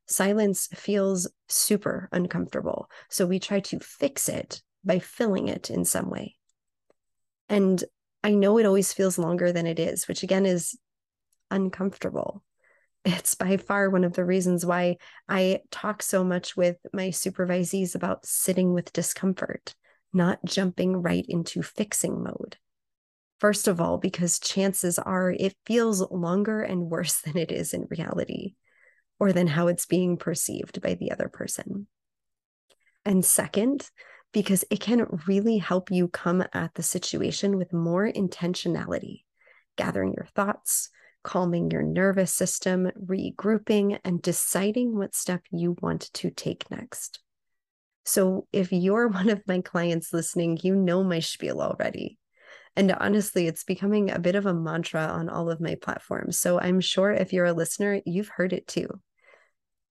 Silence 0.05 0.67
feels 0.75 1.27
super 1.47 2.07
uncomfortable, 2.11 2.89
so 3.09 3.25
we 3.25 3.39
try 3.39 3.61
to 3.61 3.79
fix 3.79 4.29
it 4.29 4.61
by 4.83 4.99
filling 4.99 5.47
it 5.47 5.71
in 5.71 5.85
some 5.85 6.09
way. 6.09 6.35
And 7.49 7.83
I 8.23 8.31
know 8.31 8.57
it 8.57 8.65
always 8.65 8.93
feels 8.93 9.17
longer 9.17 9.51
than 9.51 9.65
it 9.65 9.79
is, 9.79 10.07
which 10.07 10.23
again 10.23 10.45
is 10.45 10.77
uncomfortable 11.49 12.43
it's 13.05 13.35
by 13.35 13.57
far 13.57 13.89
one 13.89 14.03
of 14.03 14.13
the 14.13 14.23
reasons 14.23 14.65
why 14.65 14.97
I 15.27 15.59
talk 15.71 16.01
so 16.01 16.23
much 16.23 16.55
with 16.55 16.77
my 16.93 17.09
supervisees 17.09 17.95
about 17.95 18.25
sitting 18.25 18.73
with 18.73 18.93
discomfort, 18.93 19.75
not 20.13 20.43
jumping 20.45 21.01
right 21.01 21.25
into 21.27 21.61
fixing 21.61 22.23
mode. 22.23 22.57
First 23.39 23.67
of 23.67 23.81
all, 23.81 23.97
because 23.97 24.39
chances 24.39 24.97
are 24.97 25.31
it 25.31 25.55
feels 25.65 26.09
longer 26.11 26.61
and 26.61 26.89
worse 26.89 27.21
than 27.25 27.37
it 27.37 27.51
is 27.51 27.73
in 27.73 27.87
reality, 27.89 28.55
or 29.19 29.33
than 29.33 29.47
how 29.47 29.67
it's 29.67 29.85
being 29.85 30.17
perceived 30.17 30.81
by 30.81 30.93
the 30.93 31.11
other 31.11 31.27
person. 31.27 31.87
And 33.05 33.25
second, 33.25 33.89
because 34.31 34.63
it 34.71 34.79
can 34.79 35.19
really 35.27 35.57
help 35.57 35.91
you 35.91 36.07
come 36.07 36.43
at 36.53 36.73
the 36.75 36.83
situation 36.83 37.57
with 37.57 37.73
more 37.73 38.09
intentionality, 38.09 39.23
gathering 39.75 40.13
your 40.13 40.27
thoughts, 40.35 40.89
calming 41.23 41.71
your 41.71 41.81
nervous 41.81 42.31
system, 42.31 42.91
regrouping, 43.01 43.99
and 44.03 44.21
deciding 44.21 44.95
what 44.95 45.15
step 45.15 45.41
you 45.51 45.75
want 45.81 46.01
to 46.13 46.29
take 46.29 46.69
next. 46.69 47.19
So, 48.05 48.47
if 48.51 48.71
you're 48.71 49.07
one 49.09 49.29
of 49.29 49.41
my 49.47 49.61
clients 49.61 50.13
listening, 50.13 50.59
you 50.61 50.75
know 50.75 51.03
my 51.03 51.19
spiel 51.19 51.61
already. 51.61 52.17
And 52.75 52.91
honestly, 52.91 53.47
it's 53.47 53.63
becoming 53.63 54.09
a 54.09 54.19
bit 54.19 54.35
of 54.35 54.45
a 54.45 54.53
mantra 54.53 55.03
on 55.03 55.29
all 55.29 55.49
of 55.49 55.61
my 55.61 55.75
platforms. 55.75 56.37
So, 56.37 56.59
I'm 56.59 56.81
sure 56.81 57.11
if 57.11 57.33
you're 57.33 57.45
a 57.45 57.53
listener, 57.53 58.01
you've 58.05 58.29
heard 58.29 58.53
it 58.53 58.67
too. 58.67 58.87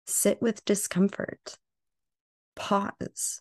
Sit 0.06 0.42
with 0.42 0.64
discomfort, 0.64 1.56
pause, 2.56 3.40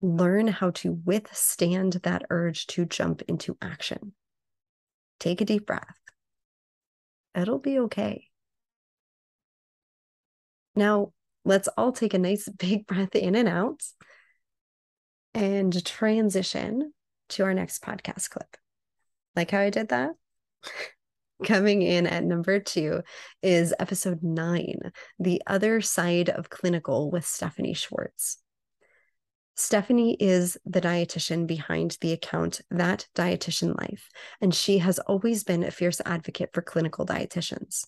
learn 0.00 0.46
how 0.48 0.70
to 0.70 0.92
withstand 1.04 1.94
that 2.04 2.24
urge 2.30 2.66
to 2.68 2.84
jump 2.84 3.22
into 3.22 3.56
action. 3.60 4.12
Take 5.18 5.40
a 5.40 5.44
deep 5.44 5.66
breath 5.66 5.98
it'll 7.38 7.58
be 7.58 7.78
okay. 7.80 8.26
Now, 10.74 11.12
let's 11.44 11.68
all 11.76 11.92
take 11.92 12.14
a 12.14 12.18
nice 12.18 12.48
big 12.58 12.86
breath 12.86 13.14
in 13.14 13.34
and 13.34 13.48
out 13.48 13.82
and 15.34 15.84
transition 15.84 16.92
to 17.30 17.44
our 17.44 17.54
next 17.54 17.82
podcast 17.82 18.30
clip. 18.30 18.56
Like 19.36 19.50
how 19.50 19.60
I 19.60 19.70
did 19.70 19.88
that? 19.88 20.12
Coming 21.44 21.82
in 21.82 22.08
at 22.08 22.24
number 22.24 22.58
two 22.58 23.02
is 23.42 23.72
episode 23.78 24.24
nine 24.24 24.90
The 25.20 25.40
Other 25.46 25.80
Side 25.80 26.28
of 26.28 26.50
Clinical 26.50 27.12
with 27.12 27.24
Stephanie 27.24 27.74
Schwartz. 27.74 28.38
Stephanie 29.60 30.16
is 30.20 30.56
the 30.64 30.80
dietitian 30.80 31.44
behind 31.44 31.98
the 32.00 32.12
account 32.12 32.60
That 32.70 33.08
Dietitian 33.16 33.76
Life, 33.76 34.08
and 34.40 34.54
she 34.54 34.78
has 34.78 35.00
always 35.00 35.42
been 35.42 35.64
a 35.64 35.72
fierce 35.72 36.00
advocate 36.06 36.50
for 36.52 36.62
clinical 36.62 37.04
dietitians. 37.04 37.84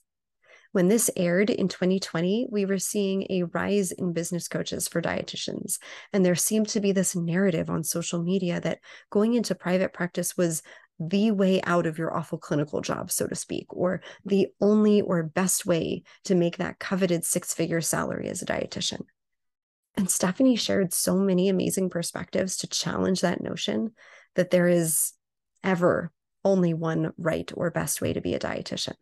When 0.72 0.88
this 0.88 1.12
aired 1.16 1.48
in 1.48 1.68
2020, 1.68 2.48
we 2.50 2.64
were 2.64 2.80
seeing 2.80 3.24
a 3.30 3.44
rise 3.44 3.92
in 3.92 4.12
business 4.12 4.48
coaches 4.48 4.88
for 4.88 5.00
dietitians. 5.00 5.78
And 6.12 6.24
there 6.24 6.35
seemed 6.35 6.68
to 6.70 6.80
be 6.80 6.90
this 6.90 7.14
narrative 7.14 7.70
on 7.70 7.85
social 7.85 8.20
media 8.20 8.61
that 8.62 8.80
going 9.11 9.35
into 9.35 9.54
private 9.54 9.92
practice 9.92 10.37
was 10.37 10.64
the 10.98 11.30
way 11.30 11.62
out 11.62 11.87
of 11.87 11.98
your 11.98 12.16
awful 12.16 12.38
clinical 12.38 12.80
job, 12.80 13.12
so 13.12 13.28
to 13.28 13.37
speak, 13.37 13.66
or 13.68 14.02
the 14.24 14.48
only 14.61 15.02
or 15.02 15.22
best 15.22 15.66
way 15.66 16.02
to 16.24 16.35
make 16.35 16.56
that 16.56 16.80
coveted 16.80 17.24
six 17.24 17.54
figure 17.54 17.80
salary 17.80 18.28
as 18.28 18.42
a 18.42 18.46
dietitian. 18.46 19.02
And 19.96 20.11
Stephanie 20.11 20.57
shared 20.57 20.92
so 20.92 21.16
many 21.16 21.48
amazing 21.48 21.90
perspectives 21.90 22.57
to 22.59 22.66
challenge 22.66 23.20
that 23.20 23.42
notion 23.42 23.92
that 24.35 24.50
there 24.50 24.68
is 24.68 25.12
ever 25.62 26.12
only 26.44 26.72
one 26.72 27.12
right 27.18 27.50
or 27.55 27.70
best 27.70 28.00
way 28.00 28.12
to 28.12 28.20
be 28.20 28.35
a 28.35 28.38
dietitian. 28.38 28.96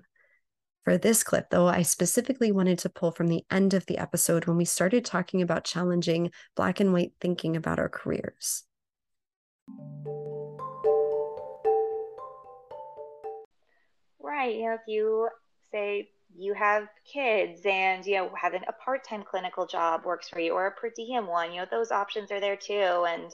For 0.85 0.97
this 0.97 1.23
clip, 1.23 1.51
though, 1.51 1.67
I 1.69 1.83
specifically 1.83 2.51
wanted 2.51 2.79
to 2.81 2.89
pull 2.89 3.13
from 3.13 3.29
the 3.29 3.45
end 3.51 3.75
of 3.75 3.85
the 3.87 3.99
episode 3.99 4.47
when 4.47 4.57
we 4.57 4.65
started 4.65 5.05
talking 5.05 5.43
about 5.43 5.65
challenging 5.65 6.31
black 6.57 6.81
and 6.81 6.93
white 6.93 7.13
thinking 7.21 7.57
about 7.57 7.79
our 7.79 7.91
careers. 7.91 8.65
Right. 14.19 14.57
You 14.57 14.65
know, 14.65 14.75
if 14.75 14.81
you 14.87 15.29
say 15.71 16.09
you 16.37 16.55
have 16.55 16.89
kids 17.11 17.61
and 17.65 18.05
you 18.07 18.17
know 18.17 18.31
having 18.41 18.63
a 18.69 18.73
part-time 18.73 19.25
clinical 19.29 19.67
job 19.67 20.05
works 20.05 20.29
for 20.29 20.41
you 20.41 20.53
or 20.53 20.67
a 20.67 20.71
per 20.73 20.91
diem 20.95 21.27
one 21.27 21.53
you 21.53 21.61
know 21.61 21.67
those 21.71 21.91
options 21.91 22.31
are 22.31 22.41
there 22.41 22.57
too. 22.57 23.07
And 23.09 23.33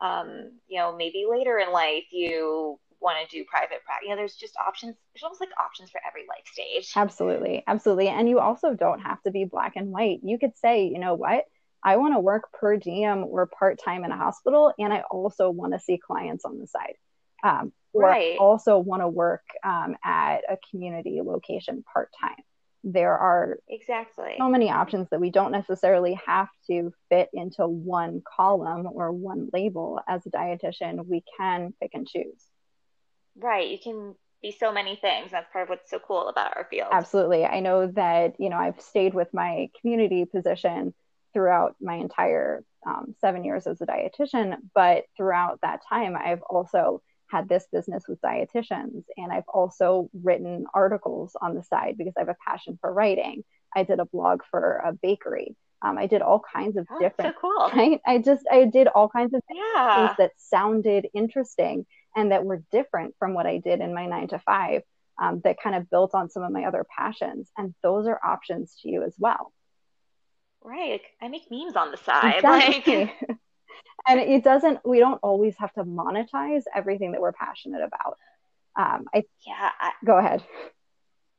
um, 0.00 0.50
you 0.68 0.78
know 0.78 0.96
maybe 0.96 1.24
later 1.30 1.58
in 1.58 1.72
life 1.72 2.04
you 2.10 2.78
want 3.00 3.18
to 3.28 3.36
do 3.36 3.44
private 3.48 3.84
practice 3.84 4.04
you 4.04 4.10
know 4.10 4.16
there's 4.16 4.36
just 4.36 4.56
options 4.56 4.94
there's 5.14 5.22
almost 5.24 5.40
like 5.40 5.50
options 5.58 5.90
for 5.90 6.00
every 6.06 6.22
life 6.28 6.46
stage. 6.46 6.92
Absolutely 6.96 7.62
absolutely. 7.66 8.08
And 8.08 8.28
you 8.28 8.38
also 8.38 8.74
don't 8.74 9.00
have 9.00 9.22
to 9.22 9.30
be 9.30 9.44
black 9.44 9.74
and 9.76 9.90
white. 9.90 10.20
You 10.22 10.38
could 10.38 10.56
say 10.56 10.86
you 10.86 10.98
know 10.98 11.14
what? 11.14 11.44
I 11.84 11.96
want 11.96 12.14
to 12.14 12.20
work 12.20 12.52
per 12.52 12.76
diem 12.76 13.24
or 13.24 13.46
part-time 13.46 14.04
in 14.04 14.12
a 14.12 14.16
hospital 14.16 14.72
and 14.78 14.92
i 14.92 15.02
also 15.10 15.50
want 15.50 15.72
to 15.72 15.80
see 15.80 15.98
clients 15.98 16.44
on 16.44 16.58
the 16.58 16.66
side. 16.66 16.94
Um, 17.42 17.72
or 17.92 18.02
right. 18.02 18.38
also 18.38 18.78
want 18.78 19.02
to 19.02 19.08
work 19.08 19.44
um, 19.64 19.96
at 20.04 20.38
a 20.48 20.56
community 20.70 21.20
location 21.22 21.84
part 21.92 22.10
time. 22.20 22.36
There 22.84 23.16
are 23.16 23.58
exactly 23.68 24.34
so 24.38 24.48
many 24.48 24.70
options 24.70 25.08
that 25.10 25.20
we 25.20 25.30
don't 25.30 25.52
necessarily 25.52 26.18
have 26.26 26.48
to 26.68 26.92
fit 27.08 27.28
into 27.32 27.66
one 27.66 28.22
column 28.36 28.88
or 28.92 29.12
one 29.12 29.50
label 29.52 30.00
as 30.08 30.26
a 30.26 30.30
dietitian. 30.30 31.06
We 31.06 31.22
can 31.38 31.74
pick 31.80 31.92
and 31.94 32.08
choose. 32.08 32.42
Right. 33.36 33.68
You 33.70 33.78
can 33.78 34.16
be 34.42 34.50
so 34.50 34.72
many 34.72 34.96
things. 34.96 35.30
That's 35.30 35.46
part 35.52 35.62
of 35.64 35.68
what's 35.68 35.90
so 35.90 36.00
cool 36.00 36.28
about 36.28 36.56
our 36.56 36.66
field. 36.68 36.88
Absolutely. 36.90 37.44
I 37.44 37.60
know 37.60 37.86
that, 37.86 38.34
you 38.40 38.48
know, 38.48 38.56
I've 38.56 38.80
stayed 38.80 39.14
with 39.14 39.32
my 39.32 39.70
community 39.80 40.24
position 40.24 40.92
throughout 41.32 41.76
my 41.80 41.94
entire 41.94 42.64
um, 42.84 43.14
seven 43.20 43.44
years 43.44 43.66
as 43.68 43.80
a 43.80 43.86
dietitian, 43.86 44.56
but 44.74 45.04
throughout 45.16 45.60
that 45.62 45.80
time, 45.88 46.16
I've 46.16 46.42
also 46.42 47.00
had 47.32 47.48
this 47.48 47.66
business 47.72 48.04
with 48.06 48.20
dietitians. 48.20 49.04
And 49.16 49.32
I've 49.32 49.48
also 49.48 50.10
written 50.22 50.66
articles 50.74 51.34
on 51.40 51.54
the 51.54 51.62
side 51.62 51.96
because 51.96 52.12
I 52.16 52.20
have 52.20 52.28
a 52.28 52.36
passion 52.46 52.78
for 52.80 52.92
writing. 52.92 53.42
I 53.74 53.84
did 53.84 53.98
a 54.00 54.04
blog 54.04 54.42
for 54.50 54.82
a 54.84 54.92
bakery. 54.92 55.56
Um, 55.80 55.96
I 55.98 56.06
did 56.06 56.20
all 56.22 56.40
kinds 56.54 56.76
of 56.76 56.86
Oh, 56.90 56.98
different, 57.00 57.34
so 57.34 57.40
cool. 57.40 57.70
right? 57.74 58.00
I 58.06 58.18
just, 58.18 58.44
I 58.52 58.66
did 58.66 58.86
all 58.86 59.08
kinds 59.08 59.32
of 59.34 59.40
Yeah. 59.50 59.96
things 59.96 60.16
that 60.18 60.32
sounded 60.36 61.08
interesting 61.14 61.86
and 62.14 62.30
that 62.32 62.44
were 62.44 62.62
different 62.70 63.14
from 63.18 63.32
what 63.32 63.46
I 63.46 63.56
did 63.58 63.80
in 63.80 63.94
my 63.94 64.06
nine 64.06 64.28
to 64.28 64.38
five 64.38 64.82
um, 65.20 65.40
that 65.44 65.56
kind 65.62 65.74
of 65.74 65.88
built 65.90 66.14
on 66.14 66.28
some 66.28 66.42
of 66.42 66.52
my 66.52 66.64
other 66.66 66.84
passions. 66.98 67.50
And 67.56 67.74
those 67.82 68.06
are 68.06 68.20
options 68.22 68.76
to 68.82 68.90
you 68.90 69.02
as 69.04 69.14
well. 69.18 69.52
Right. 70.62 71.00
I 71.20 71.28
make 71.28 71.50
memes 71.50 71.76
on 71.76 71.90
the 71.90 71.96
side. 71.96 72.34
Exactly. 72.44 72.96
Like, 73.06 73.30
and 74.06 74.20
it 74.20 74.44
doesn't, 74.44 74.80
we 74.84 74.98
don't 74.98 75.20
always 75.22 75.54
have 75.58 75.72
to 75.74 75.84
monetize 75.84 76.62
everything 76.74 77.12
that 77.12 77.20
we're 77.20 77.32
passionate 77.32 77.82
about. 77.82 78.18
Um, 78.76 79.04
I 79.14 79.24
yeah, 79.46 79.70
I, 79.80 79.92
go 80.04 80.18
ahead. 80.18 80.42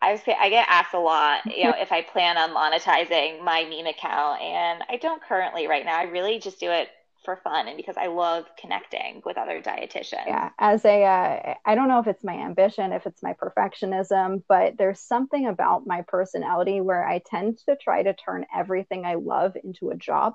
I 0.01 0.17
say 0.17 0.35
I 0.37 0.49
get 0.49 0.67
asked 0.69 0.93
a 0.93 0.99
lot, 0.99 1.45
you 1.45 1.63
know, 1.63 1.73
if 1.77 1.91
I 1.91 2.01
plan 2.01 2.37
on 2.37 2.49
monetizing 2.49 3.43
my 3.43 3.63
meme 3.63 3.87
account, 3.87 4.41
and 4.41 4.83
I 4.89 4.97
don't 4.97 5.23
currently 5.23 5.67
right 5.67 5.85
now. 5.85 5.97
I 5.97 6.03
really 6.03 6.39
just 6.39 6.59
do 6.59 6.69
it 6.69 6.89
for 7.23 7.37
fun 7.37 7.69
and 7.69 7.77
because 7.77 7.95
I 7.97 8.07
love 8.07 8.45
connecting 8.59 9.21
with 9.25 9.37
other 9.37 9.61
dietitians. 9.61 10.27
Yeah, 10.27 10.49
as 10.59 10.83
a, 10.83 11.03
uh, 11.03 11.53
I 11.65 11.75
don't 11.75 11.87
know 11.87 11.99
if 11.99 12.07
it's 12.07 12.23
my 12.23 12.33
ambition, 12.33 12.91
if 12.91 13.05
it's 13.05 13.23
my 13.23 13.33
perfectionism, 13.33 14.43
but 14.49 14.77
there's 14.77 14.99
something 14.99 15.47
about 15.47 15.87
my 15.87 16.03
personality 16.07 16.81
where 16.81 17.07
I 17.07 17.21
tend 17.25 17.59
to 17.69 17.77
try 17.77 18.03
to 18.03 18.13
turn 18.13 18.45
everything 18.53 19.05
I 19.05 19.15
love 19.15 19.55
into 19.63 19.89
a 19.89 19.95
job. 19.95 20.33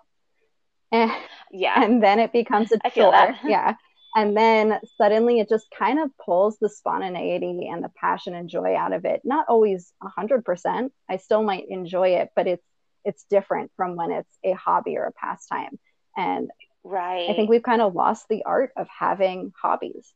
And, 0.92 1.10
Yeah. 1.50 1.82
and 1.82 2.02
then 2.02 2.18
it 2.18 2.32
becomes 2.32 2.72
a 2.72 2.78
I 2.84 2.90
feel 2.90 3.10
chore. 3.10 3.12
that. 3.12 3.38
Yeah. 3.48 3.74
And 4.16 4.36
then 4.36 4.80
suddenly 4.96 5.38
it 5.38 5.48
just 5.50 5.66
kind 5.78 5.98
of 6.00 6.10
pulls 6.24 6.58
the 6.58 6.68
spontaneity 6.70 7.68
and 7.70 7.84
the 7.84 7.90
passion 7.90 8.34
and 8.34 8.48
joy 8.48 8.74
out 8.74 8.92
of 8.94 9.04
it. 9.04 9.20
Not 9.22 9.46
always 9.48 9.92
a 10.02 10.08
hundred 10.08 10.44
percent. 10.44 10.92
I 11.10 11.18
still 11.18 11.42
might 11.42 11.66
enjoy 11.68 12.10
it, 12.16 12.30
but 12.34 12.46
it's 12.46 12.64
it's 13.04 13.24
different 13.30 13.70
from 13.76 13.96
when 13.96 14.10
it's 14.10 14.38
a 14.42 14.52
hobby 14.52 14.96
or 14.96 15.04
a 15.04 15.12
pastime. 15.12 15.78
And 16.16 16.50
Right. 16.84 17.28
I 17.28 17.34
think 17.34 17.50
we've 17.50 17.62
kind 17.62 17.82
of 17.82 17.94
lost 17.94 18.26
the 18.30 18.44
art 18.44 18.70
of 18.76 18.86
having 18.88 19.52
hobbies. 19.60 20.12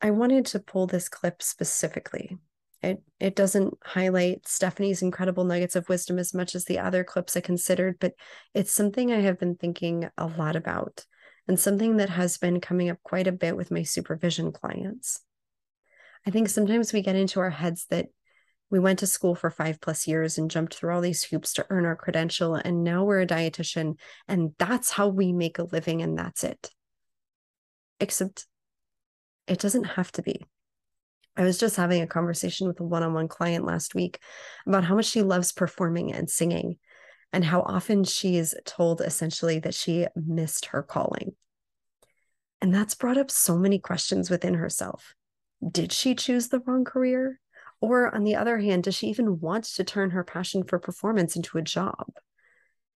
I 0.00 0.10
wanted 0.10 0.46
to 0.46 0.60
pull 0.60 0.86
this 0.86 1.08
clip 1.08 1.42
specifically. 1.42 2.38
It 2.82 3.02
it 3.18 3.34
doesn't 3.34 3.74
highlight 3.84 4.46
Stephanie's 4.46 5.02
incredible 5.02 5.44
nuggets 5.44 5.74
of 5.74 5.88
wisdom 5.88 6.18
as 6.18 6.32
much 6.32 6.54
as 6.54 6.64
the 6.64 6.78
other 6.78 7.02
clips 7.02 7.36
I 7.36 7.40
considered, 7.40 7.96
but 7.98 8.12
it's 8.54 8.72
something 8.72 9.12
I 9.12 9.20
have 9.20 9.38
been 9.38 9.56
thinking 9.56 10.08
a 10.16 10.26
lot 10.26 10.54
about 10.54 11.04
and 11.48 11.58
something 11.58 11.96
that 11.96 12.10
has 12.10 12.38
been 12.38 12.60
coming 12.60 12.90
up 12.90 12.98
quite 13.02 13.26
a 13.26 13.32
bit 13.32 13.56
with 13.56 13.70
my 13.70 13.82
supervision 13.82 14.52
clients. 14.52 15.20
I 16.26 16.30
think 16.30 16.48
sometimes 16.48 16.92
we 16.92 17.02
get 17.02 17.16
into 17.16 17.40
our 17.40 17.50
heads 17.50 17.86
that 17.90 18.08
we 18.70 18.78
went 18.78 18.98
to 18.98 19.06
school 19.06 19.34
for 19.34 19.50
five 19.50 19.80
plus 19.80 20.06
years 20.06 20.36
and 20.36 20.50
jumped 20.50 20.74
through 20.74 20.94
all 20.94 21.00
these 21.00 21.24
hoops 21.24 21.54
to 21.54 21.66
earn 21.70 21.86
our 21.86 21.96
credential, 21.96 22.54
and 22.54 22.84
now 22.84 23.02
we're 23.02 23.22
a 23.22 23.26
dietitian, 23.26 23.98
and 24.28 24.52
that's 24.58 24.92
how 24.92 25.08
we 25.08 25.32
make 25.32 25.58
a 25.58 25.64
living, 25.64 26.02
and 26.02 26.18
that's 26.18 26.44
it. 26.44 26.70
Except 27.98 28.46
it 29.46 29.58
doesn't 29.58 29.84
have 29.84 30.12
to 30.12 30.22
be. 30.22 30.46
I 31.38 31.44
was 31.44 31.56
just 31.56 31.76
having 31.76 32.02
a 32.02 32.06
conversation 32.06 32.66
with 32.66 32.80
a 32.80 32.84
one 32.84 33.04
on 33.04 33.14
one 33.14 33.28
client 33.28 33.64
last 33.64 33.94
week 33.94 34.18
about 34.66 34.82
how 34.82 34.96
much 34.96 35.06
she 35.06 35.22
loves 35.22 35.52
performing 35.52 36.12
and 36.12 36.28
singing, 36.28 36.78
and 37.32 37.44
how 37.44 37.62
often 37.62 38.02
she 38.02 38.36
is 38.36 38.56
told 38.64 39.00
essentially 39.00 39.60
that 39.60 39.74
she 39.74 40.08
missed 40.16 40.66
her 40.66 40.82
calling. 40.82 41.36
And 42.60 42.74
that's 42.74 42.96
brought 42.96 43.18
up 43.18 43.30
so 43.30 43.56
many 43.56 43.78
questions 43.78 44.30
within 44.30 44.54
herself. 44.54 45.14
Did 45.70 45.92
she 45.92 46.16
choose 46.16 46.48
the 46.48 46.58
wrong 46.58 46.84
career? 46.84 47.38
Or, 47.80 48.12
on 48.12 48.24
the 48.24 48.34
other 48.34 48.58
hand, 48.58 48.82
does 48.82 48.96
she 48.96 49.06
even 49.06 49.38
want 49.38 49.62
to 49.64 49.84
turn 49.84 50.10
her 50.10 50.24
passion 50.24 50.64
for 50.64 50.80
performance 50.80 51.36
into 51.36 51.58
a 51.58 51.62
job? 51.62 52.06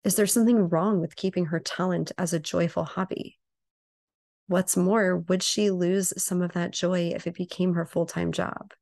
Is 0.03 0.15
there 0.15 0.25
something 0.25 0.69
wrong 0.69 0.99
with 0.99 1.15
keeping 1.15 1.45
her 1.45 1.59
talent 1.59 2.11
as 2.17 2.33
a 2.33 2.39
joyful 2.39 2.85
hobby? 2.85 3.37
What's 4.51 4.75
more, 4.75 5.15
would 5.15 5.43
she 5.43 5.71
lose 5.71 6.11
some 6.21 6.41
of 6.41 6.51
that 6.51 6.71
joy 6.71 7.13
if 7.15 7.25
it 7.25 7.35
became 7.35 7.75
her 7.75 7.85
full 7.85 8.05
time 8.05 8.33
job? 8.33 8.73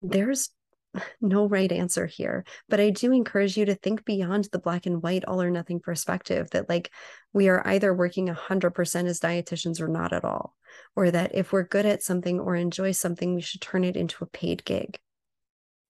There's 0.00 0.48
no 1.20 1.46
right 1.46 1.70
answer 1.70 2.06
here, 2.06 2.46
but 2.66 2.80
I 2.80 2.88
do 2.88 3.12
encourage 3.12 3.58
you 3.58 3.66
to 3.66 3.74
think 3.74 4.06
beyond 4.06 4.48
the 4.50 4.58
black 4.58 4.86
and 4.86 5.02
white, 5.02 5.26
all 5.26 5.42
or 5.42 5.50
nothing 5.50 5.78
perspective 5.78 6.48
that, 6.52 6.70
like, 6.70 6.90
we 7.34 7.50
are 7.50 7.68
either 7.68 7.92
working 7.92 8.28
100% 8.28 9.06
as 9.08 9.20
dietitians 9.20 9.78
or 9.78 9.88
not 9.88 10.14
at 10.14 10.24
all, 10.24 10.56
or 10.96 11.10
that 11.10 11.34
if 11.34 11.52
we're 11.52 11.64
good 11.64 11.84
at 11.84 12.02
something 12.02 12.40
or 12.40 12.56
enjoy 12.56 12.92
something, 12.92 13.34
we 13.34 13.42
should 13.42 13.60
turn 13.60 13.84
it 13.84 13.94
into 13.94 14.24
a 14.24 14.26
paid 14.26 14.64
gig. 14.64 14.98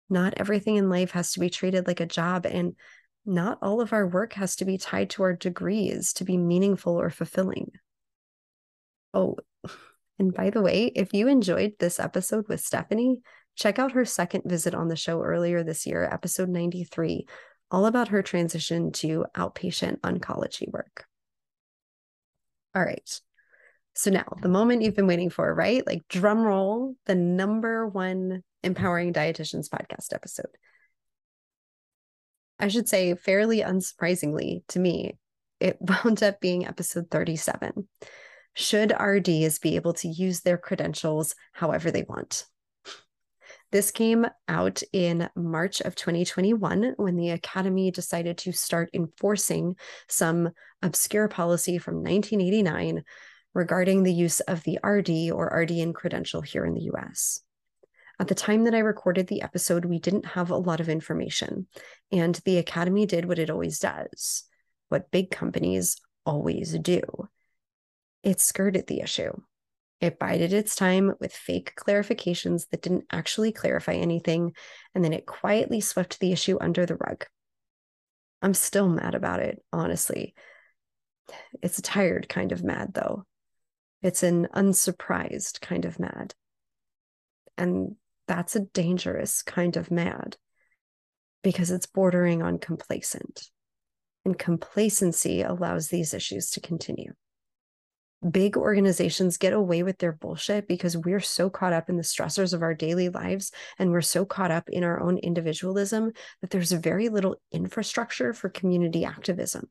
Not 0.08 0.34
everything 0.38 0.74
in 0.74 0.90
life 0.90 1.12
has 1.12 1.34
to 1.34 1.38
be 1.38 1.50
treated 1.50 1.86
like 1.86 2.00
a 2.00 2.04
job, 2.04 2.46
and 2.46 2.74
not 3.24 3.58
all 3.62 3.80
of 3.80 3.92
our 3.92 4.08
work 4.08 4.32
has 4.32 4.56
to 4.56 4.64
be 4.64 4.76
tied 4.76 5.10
to 5.10 5.22
our 5.22 5.36
degrees 5.36 6.12
to 6.14 6.24
be 6.24 6.36
meaningful 6.36 7.00
or 7.00 7.10
fulfilling. 7.10 7.70
Oh, 9.12 9.36
and 10.18 10.34
by 10.34 10.50
the 10.50 10.62
way, 10.62 10.92
if 10.94 11.12
you 11.14 11.28
enjoyed 11.28 11.72
this 11.78 11.98
episode 11.98 12.46
with 12.48 12.60
Stephanie, 12.60 13.20
check 13.56 13.78
out 13.78 13.92
her 13.92 14.04
second 14.04 14.42
visit 14.44 14.74
on 14.74 14.88
the 14.88 14.96
show 14.96 15.22
earlier 15.22 15.62
this 15.62 15.86
year, 15.86 16.04
episode 16.04 16.48
93, 16.48 17.26
all 17.70 17.86
about 17.86 18.08
her 18.08 18.22
transition 18.22 18.92
to 18.92 19.24
outpatient 19.34 20.00
oncology 20.00 20.70
work. 20.70 21.06
All 22.74 22.82
right. 22.82 23.20
So 23.94 24.10
now, 24.10 24.26
the 24.40 24.48
moment 24.48 24.82
you've 24.82 24.94
been 24.94 25.06
waiting 25.06 25.30
for, 25.30 25.52
right? 25.52 25.86
Like 25.86 26.06
drum 26.08 26.40
roll, 26.40 26.94
the 27.06 27.14
number 27.14 27.86
one 27.86 28.42
Empowering 28.62 29.12
Dietitians 29.12 29.68
podcast 29.68 30.12
episode. 30.12 30.50
I 32.58 32.68
should 32.68 32.88
say, 32.88 33.14
fairly 33.14 33.60
unsurprisingly 33.60 34.62
to 34.68 34.78
me, 34.78 35.18
it 35.60 35.78
wound 35.80 36.22
up 36.22 36.40
being 36.40 36.66
episode 36.66 37.10
37 37.10 37.88
should 38.60 38.92
RDs 38.92 39.58
be 39.58 39.76
able 39.76 39.94
to 39.94 40.08
use 40.08 40.40
their 40.40 40.58
credentials 40.58 41.34
however 41.52 41.90
they 41.90 42.02
want? 42.02 42.44
This 43.72 43.90
came 43.90 44.26
out 44.48 44.82
in 44.92 45.30
March 45.34 45.80
of 45.80 45.94
2021 45.94 46.94
when 46.96 47.16
the 47.16 47.30
Academy 47.30 47.90
decided 47.90 48.36
to 48.38 48.52
start 48.52 48.90
enforcing 48.92 49.76
some 50.08 50.50
obscure 50.82 51.28
policy 51.28 51.78
from 51.78 51.96
1989 51.96 53.02
regarding 53.54 54.02
the 54.02 54.12
use 54.12 54.40
of 54.40 54.62
the 54.64 54.78
RD 54.84 55.32
or 55.32 55.50
RDN 55.50 55.94
credential 55.94 56.42
here 56.42 56.64
in 56.64 56.74
the 56.74 56.90
US. 56.92 57.40
At 58.18 58.28
the 58.28 58.34
time 58.34 58.64
that 58.64 58.74
I 58.74 58.80
recorded 58.80 59.28
the 59.28 59.42
episode, 59.42 59.86
we 59.86 59.98
didn't 59.98 60.26
have 60.26 60.50
a 60.50 60.56
lot 60.56 60.80
of 60.80 60.90
information, 60.90 61.66
and 62.12 62.34
the 62.44 62.58
Academy 62.58 63.06
did 63.06 63.24
what 63.24 63.38
it 63.38 63.48
always 63.48 63.78
does, 63.78 64.44
what 64.90 65.10
big 65.10 65.30
companies 65.30 65.96
always 66.26 66.78
do 66.78 67.29
it 68.22 68.40
skirted 68.40 68.87
the 68.87 69.00
issue. 69.00 69.33
It 70.00 70.18
bided 70.18 70.52
its 70.52 70.74
time 70.74 71.14
with 71.20 71.33
fake 71.33 71.74
clarifications 71.76 72.68
that 72.70 72.80
didn't 72.80 73.04
actually 73.12 73.52
clarify 73.52 73.94
anything, 73.94 74.54
and 74.94 75.04
then 75.04 75.12
it 75.12 75.26
quietly 75.26 75.80
swept 75.80 76.20
the 76.20 76.33
issue 76.33 76.56
under 76.61 76.87
the 76.87 76.96
rug. 76.96 77.26
I'm 78.40 78.54
still 78.54 78.88
mad 78.88 79.14
about 79.14 79.40
it, 79.40 79.62
honestly. 79.72 80.35
It's 81.62 81.78
a 81.78 81.83
tired 81.83 82.28
kind 82.28 82.52
of 82.52 82.64
mad, 82.64 82.94
though. 82.94 83.24
It's 84.02 84.22
an 84.22 84.48
unsurprised 84.54 85.61
kind 85.61 85.85
of 85.85 86.00
mad. 86.00 86.35
And 87.59 87.96
that's 88.26 88.56
a 88.56 88.61
dangerous 88.61 89.42
kind 89.42 89.76
of 89.76 89.90
mad 89.90 90.38
because 91.42 91.70
it's 91.70 91.87
bordering 91.87 92.42
on 92.42 92.59
complacent. 92.59 93.50
And 94.24 94.38
complacency 94.38 95.42
allows 95.42 95.88
these 95.88 96.14
issues 96.14 96.50
to 96.52 96.61
continue 96.61 97.12
big 98.28 98.56
organizations 98.56 99.38
get 99.38 99.52
away 99.52 99.83
with 99.83 99.98
their 99.98 100.12
bullshit 100.12 100.68
because 100.68 100.96
we're 100.96 101.20
so 101.20 101.48
caught 101.48 101.72
up 101.72 101.88
in 101.88 101.96
the 101.96 102.02
stressors 102.02 102.52
of 102.52 102.62
our 102.62 102.74
daily 102.74 103.09
lives 103.09 103.50
and 103.78 103.90
we're 103.90 104.02
so 104.02 104.24
caught 104.24 104.50
up 104.50 104.68
in 104.68 104.85
our 104.85 105.00
own 105.00 105.16
individualism 105.18 106.12
that 106.40 106.50
there's 106.50 106.72
very 106.72 107.09
little 107.09 107.37
infrastructure 107.50 108.35
for 108.35 108.48
community 108.48 109.04
activism. 109.04 109.70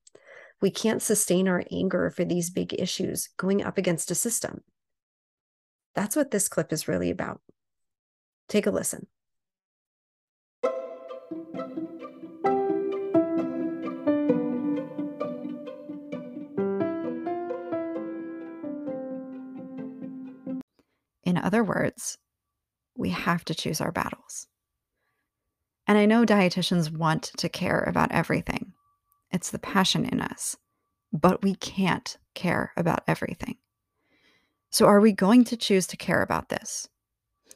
We 0.61 0.71
can't 0.71 1.01
sustain 1.01 1.47
our 1.47 1.63
anger 1.71 2.09
for 2.09 2.25
these 2.25 2.49
big 2.49 2.73
issues 2.77 3.29
going 3.37 3.63
up 3.63 3.77
against 3.77 4.11
a 4.11 4.15
system. 4.15 4.61
That's 5.95 6.15
what 6.15 6.31
this 6.31 6.47
clip 6.47 6.73
is 6.73 6.87
really 6.87 7.11
about. 7.11 7.41
Take 8.47 8.65
a 8.65 8.71
listen. 8.71 9.07
Other 21.49 21.63
words, 21.63 22.19
we 22.95 23.09
have 23.09 23.43
to 23.45 23.55
choose 23.55 23.81
our 23.81 23.91
battles. 23.91 24.45
And 25.87 25.97
I 25.97 26.05
know 26.05 26.23
dietitians 26.23 26.95
want 26.95 27.31
to 27.37 27.49
care 27.49 27.79
about 27.79 28.11
everything. 28.11 28.73
it's 29.31 29.49
the 29.49 29.57
passion 29.57 30.05
in 30.05 30.21
us. 30.21 30.57
But 31.11 31.41
we 31.41 31.55
can't 31.55 32.17
care 32.35 32.71
about 32.77 33.01
everything. 33.07 33.55
So, 34.69 34.85
are 34.85 34.99
we 34.99 35.11
going 35.11 35.43
to 35.45 35.57
choose 35.57 35.87
to 35.87 35.97
care 35.97 36.21
about 36.21 36.49
this? 36.49 36.87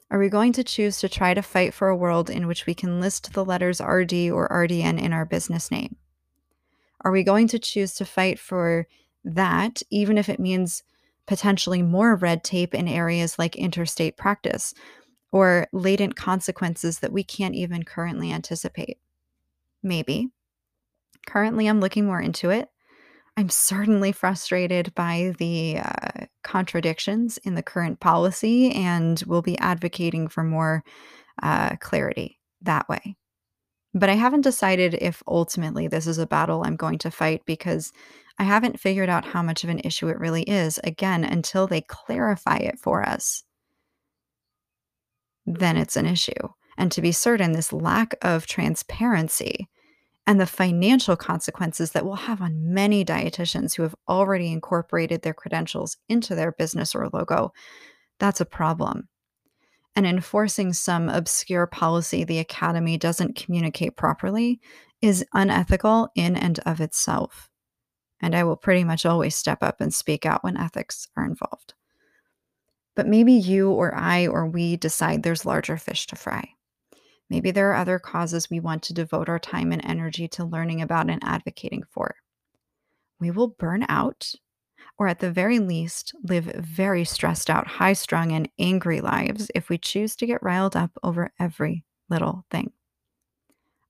Are 0.09 0.17
we 0.17 0.27
going 0.27 0.53
to 0.53 0.63
choose 0.63 0.97
to 1.01 1.07
try 1.07 1.35
to 1.35 1.43
fight 1.43 1.71
for 1.71 1.89
a 1.89 1.95
world 1.95 2.31
in 2.31 2.47
which 2.47 2.65
we 2.65 2.73
can 2.73 2.99
list 2.99 3.33
the 3.33 3.45
letters 3.45 3.79
RD 3.79 4.31
or 4.31 4.49
RDN 4.49 4.99
in 4.99 5.13
our 5.13 5.25
business 5.25 5.69
name? 5.69 5.97
Are 7.01 7.11
we 7.11 7.21
going 7.21 7.47
to 7.49 7.59
choose 7.59 7.93
to 7.95 8.05
fight 8.05 8.39
for 8.39 8.87
that, 9.23 9.83
even 9.91 10.17
if 10.17 10.29
it 10.29 10.39
means 10.39 10.81
potentially 11.27 11.81
more 11.81 12.15
red 12.15 12.43
tape 12.43 12.73
in 12.73 12.87
areas 12.87 13.39
like 13.39 13.55
interstate 13.55 14.17
practice 14.17 14.73
or 15.31 15.67
latent 15.71 16.15
consequences 16.15 16.99
that 16.99 17.11
we 17.11 17.23
can't 17.23 17.55
even 17.55 17.83
currently 17.83 18.31
anticipate? 18.31 18.97
Maybe. 19.81 20.29
Currently, 21.25 21.67
I'm 21.67 21.79
looking 21.79 22.05
more 22.05 22.21
into 22.21 22.49
it. 22.49 22.69
I'm 23.35 23.49
certainly 23.49 24.11
frustrated 24.11 24.93
by 24.93 25.33
the 25.39 25.79
uh, 25.79 26.25
contradictions 26.43 27.39
in 27.39 27.55
the 27.55 27.63
current 27.63 27.99
policy 27.99 28.71
and 28.71 29.21
will 29.25 29.41
be 29.41 29.57
advocating 29.57 30.27
for 30.27 30.43
more 30.43 30.83
uh, 31.41 31.77
clarity 31.77 32.39
that 32.61 32.87
way. 32.87 33.15
But 33.95 34.09
I 34.09 34.13
haven't 34.13 34.41
decided 34.41 34.95
if 34.95 35.23
ultimately 35.27 35.87
this 35.87 36.07
is 36.07 36.17
a 36.17 36.27
battle 36.27 36.63
I'm 36.63 36.75
going 36.75 36.99
to 36.99 37.11
fight 37.11 37.41
because 37.45 37.91
I 38.39 38.43
haven't 38.43 38.79
figured 38.79 39.09
out 39.09 39.25
how 39.25 39.43
much 39.43 39.63
of 39.63 39.69
an 39.69 39.81
issue 39.83 40.07
it 40.09 40.19
really 40.19 40.43
is, 40.43 40.79
again, 40.83 41.23
until 41.23 41.67
they 41.67 41.81
clarify 41.81 42.57
it 42.57 42.79
for 42.79 43.07
us. 43.07 43.43
Then 45.45 45.77
it's 45.77 45.95
an 45.95 46.05
issue. 46.05 46.49
And 46.77 46.91
to 46.91 47.01
be 47.01 47.11
certain, 47.11 47.51
this 47.51 47.71
lack 47.71 48.15
of 48.21 48.47
transparency 48.47 49.69
and 50.25 50.39
the 50.39 50.47
financial 50.47 51.15
consequences 51.15 51.91
that 51.91 52.05
will 52.05 52.15
have 52.15 52.41
on 52.41 52.73
many 52.73 53.03
dietitians 53.03 53.75
who 53.75 53.83
have 53.83 53.95
already 54.07 54.51
incorporated 54.51 55.21
their 55.21 55.33
credentials 55.33 55.97
into 56.07 56.33
their 56.33 56.53
business 56.53 56.95
or 56.95 57.09
logo, 57.11 57.51
that's 58.19 58.41
a 58.41 58.45
problem. 58.45 59.09
And 59.95 60.07
enforcing 60.07 60.73
some 60.73 61.09
obscure 61.09 61.67
policy 61.67 62.23
the 62.23 62.39
Academy 62.39 62.97
doesn't 62.97 63.35
communicate 63.35 63.95
properly 63.95 64.59
is 65.01 65.25
unethical 65.33 66.09
in 66.15 66.35
and 66.35 66.57
of 66.59 66.79
itself. 66.81 67.49
And 68.23 68.33
I 68.33 68.45
will 68.45 68.55
pretty 68.55 68.85
much 68.85 69.05
always 69.05 69.35
step 69.35 69.61
up 69.61 69.81
and 69.81 69.93
speak 69.93 70.25
out 70.25 70.45
when 70.45 70.55
ethics 70.55 71.09
are 71.17 71.25
involved. 71.25 71.73
But 72.95 73.05
maybe 73.05 73.33
you 73.33 73.69
or 73.69 73.93
I 73.93 74.27
or 74.27 74.47
we 74.47 74.77
decide 74.77 75.23
there's 75.23 75.45
larger 75.45 75.75
fish 75.75 76.07
to 76.07 76.15
fry. 76.15 76.47
Maybe 77.29 77.51
there 77.51 77.69
are 77.71 77.75
other 77.75 77.99
causes 77.99 78.49
we 78.49 78.61
want 78.61 78.81
to 78.83 78.93
devote 78.93 79.27
our 79.27 79.39
time 79.39 79.73
and 79.73 79.83
energy 79.83 80.29
to 80.29 80.45
learning 80.45 80.81
about 80.81 81.09
and 81.09 81.21
advocating 81.21 81.83
for. 81.89 82.15
We 83.19 83.29
will 83.29 83.49
burn 83.49 83.85
out, 83.89 84.33
or 84.97 85.09
at 85.09 85.19
the 85.19 85.31
very 85.31 85.59
least, 85.59 86.13
live 86.23 86.45
very 86.45 87.03
stressed 87.03 87.49
out, 87.49 87.67
high 87.67 87.93
strung, 87.93 88.31
and 88.31 88.47
angry 88.57 89.01
lives 89.01 89.51
if 89.53 89.67
we 89.67 89.77
choose 89.77 90.15
to 90.15 90.25
get 90.25 90.41
riled 90.41 90.77
up 90.77 90.91
over 91.03 91.33
every 91.39 91.83
little 92.09 92.45
thing. 92.49 92.71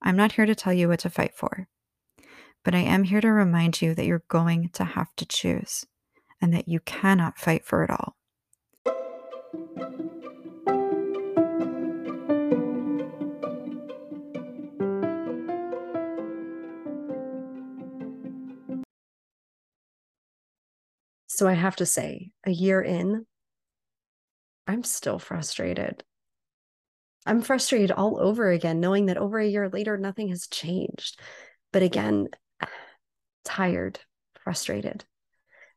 I'm 0.02 0.16
not 0.16 0.32
here 0.32 0.48
to 0.48 0.56
tell 0.56 0.74
you 0.74 0.88
what 0.88 1.02
to 1.02 1.10
fight 1.12 1.36
for, 1.36 1.68
but 2.64 2.74
I 2.74 2.80
am 2.80 3.04
here 3.04 3.22
to 3.22 3.30
remind 3.30 3.82
you 3.82 3.94
that 3.94 4.06
you're 4.06 4.24
going 4.28 4.70
to 4.74 4.84
have 4.84 5.14
to 5.18 5.26
choose 5.26 5.86
and 6.42 6.54
that 6.54 6.68
you 6.68 6.80
cannot 6.80 7.38
fight 7.38 7.66
for 7.66 7.84
it 7.84 7.90
all. 7.90 8.16
So 21.28 21.48
I 21.48 21.54
have 21.54 21.76
to 21.78 21.86
say, 21.86 22.30
a 22.46 22.52
year 22.52 22.82
in, 22.82 23.26
I'm 24.68 24.84
still 24.84 25.20
frustrated. 25.20 26.04
I'm 27.26 27.42
frustrated 27.42 27.92
all 27.92 28.20
over 28.20 28.50
again, 28.50 28.80
knowing 28.80 29.08
that 29.08 29.18
over 29.18 29.40
a 29.40 29.48
year 29.48 29.68
later, 29.68 29.98
nothing 29.98 30.30
has 30.30 30.48
changed. 30.48 31.20
But 31.72 31.82
again, 31.82 32.28
tired, 33.44 34.00
frustrated. 34.44 35.06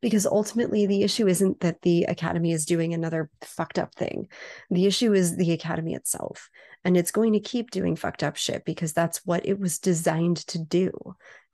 Because 0.03 0.27
ultimately, 0.27 0.87
the 0.87 1.03
issue 1.03 1.27
isn't 1.27 1.61
that 1.61 1.81
the 1.83 2.05
academy 2.05 2.53
is 2.53 2.67
doing 2.67 2.93
another 2.93 3.31
fucked 3.43 3.79
up 3.79 3.95
thing. 3.95 4.29
The 4.71 4.87
issue 4.87 5.15
is 5.15 5.37
the 5.37 5.53
academy 5.53 5.95
itself. 5.95 6.51
And 6.85 6.97
it's 6.97 7.11
going 7.11 7.33
to 7.33 7.41
keep 7.41 7.71
doing 7.71 7.97
fucked 7.97 8.23
up 8.23 8.37
shit 8.37 8.65
because 8.65 8.93
that's 8.93 9.25
what 9.25 9.47
it 9.47 9.59
was 9.59 9.79
designed 9.79 10.37
to 10.49 10.59
do 10.59 10.93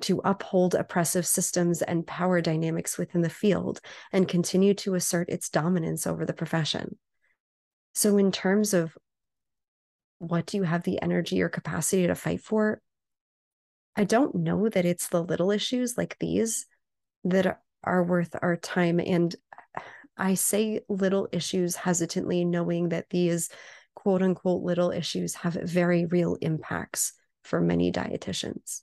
to 0.02 0.20
uphold 0.24 0.74
oppressive 0.74 1.26
systems 1.26 1.82
and 1.82 2.06
power 2.06 2.40
dynamics 2.40 2.98
within 2.98 3.22
the 3.22 3.30
field 3.30 3.80
and 4.12 4.28
continue 4.28 4.74
to 4.74 4.94
assert 4.94 5.30
its 5.30 5.48
dominance 5.48 6.06
over 6.06 6.26
the 6.26 6.34
profession. 6.34 6.98
So, 7.94 8.18
in 8.18 8.32
terms 8.32 8.74
of 8.74 8.96
what 10.18 10.46
do 10.46 10.56
you 10.56 10.62
have 10.62 10.82
the 10.82 11.00
energy 11.02 11.42
or 11.42 11.48
capacity 11.48 12.06
to 12.06 12.14
fight 12.14 12.40
for? 12.40 12.80
I 13.96 14.04
don't 14.04 14.34
know 14.34 14.68
that 14.68 14.84
it's 14.84 15.08
the 15.08 15.22
little 15.22 15.50
issues 15.50 15.98
like 15.98 16.16
these 16.18 16.66
that 17.24 17.60
are 17.84 18.04
worth 18.04 18.34
our 18.40 18.56
time. 18.56 19.00
And 19.00 19.34
I 20.16 20.34
say 20.34 20.80
little 20.88 21.28
issues 21.32 21.76
hesitantly, 21.76 22.44
knowing 22.44 22.90
that 22.90 23.10
these 23.10 23.50
quote 23.94 24.22
unquote 24.22 24.62
little 24.62 24.90
issues 24.90 25.34
have 25.36 25.54
very 25.54 26.06
real 26.06 26.36
impacts 26.40 27.12
for 27.42 27.60
many 27.60 27.92
dietitians. 27.92 28.82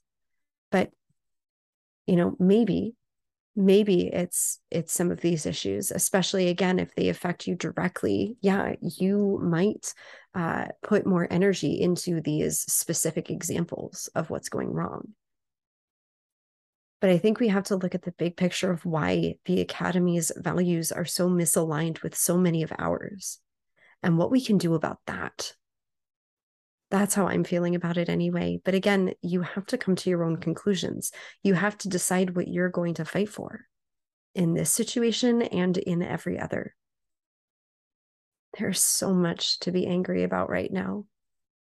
But, 0.72 0.92
you 2.06 2.16
know, 2.16 2.36
maybe 2.40 2.96
maybe 3.56 4.08
it's 4.08 4.60
it's 4.72 4.94
some 4.94 5.12
of 5.12 5.20
these 5.20 5.46
issues 5.46 5.92
especially 5.92 6.48
again 6.48 6.80
if 6.80 6.96
they 6.96 7.10
affect 7.10 7.46
you 7.46 7.56
directly 7.56 8.38
yeah 8.42 8.74
you 8.82 9.38
might 9.42 9.94
uh, 10.36 10.66
put 10.84 11.06
more 11.06 11.28
energy 11.30 11.82
into 11.82 12.22
these 12.22 12.60
specific 12.62 13.30
examples 13.30 14.10
of 14.16 14.30
what's 14.30 14.50
going 14.50 14.72
wrong 14.72 15.10
but 17.02 17.10
i 17.10 17.18
think 17.18 17.40
we 17.40 17.48
have 17.48 17.64
to 17.64 17.76
look 17.76 17.96
at 17.96 18.04
the 18.04 18.12
big 18.14 18.38
picture 18.38 18.72
of 18.72 18.86
why 18.86 19.36
the 19.46 19.62
academy's 19.62 20.32
values 20.38 20.92
are 20.92 21.06
so 21.06 21.30
misaligned 21.30 22.04
with 22.04 22.16
so 22.16 22.38
many 22.38 22.64
of 22.64 22.72
ours 22.78 23.40
and 24.04 24.18
what 24.18 24.32
we 24.32 24.42
can 24.42 24.58
do 24.58 24.76
about 24.76 25.00
that. 25.08 25.54
That's 26.92 27.14
how 27.14 27.28
I'm 27.28 27.44
feeling 27.44 27.76
about 27.76 27.98
it 27.98 28.10
anyway. 28.10 28.60
But 28.64 28.74
again, 28.74 29.14
you 29.22 29.42
have 29.42 29.66
to 29.68 29.78
come 29.78 29.96
to 29.98 30.10
your 30.10 30.24
own 30.24 30.38
conclusions. 30.38 31.12
You 31.44 31.54
have 31.54 31.78
to 31.80 31.90
decide 31.90 32.36
what 32.36 32.48
you're 32.48 32.70
going 32.70 32.96
to 32.96 33.06
fight 33.06 33.30
for 33.30 33.66
in 34.34 34.54
this 34.54 34.72
situation 34.72 35.44
and 35.44 35.78
in 35.78 36.02
every 36.02 36.40
other. 36.40 36.76
There's 38.58 38.82
so 38.82 39.14
much 39.14 39.60
to 39.60 39.72
be 39.72 39.86
angry 39.86 40.24
about 40.24 40.50
right 40.50 40.72
now. 40.72 41.06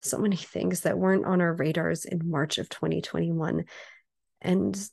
So 0.02 0.18
many 0.18 0.36
things 0.36 0.82
that 0.82 0.98
weren't 0.98 1.26
on 1.26 1.40
our 1.40 1.54
radars 1.54 2.04
in 2.04 2.30
March 2.30 2.58
of 2.58 2.68
2021. 2.68 3.64
And 4.40 4.90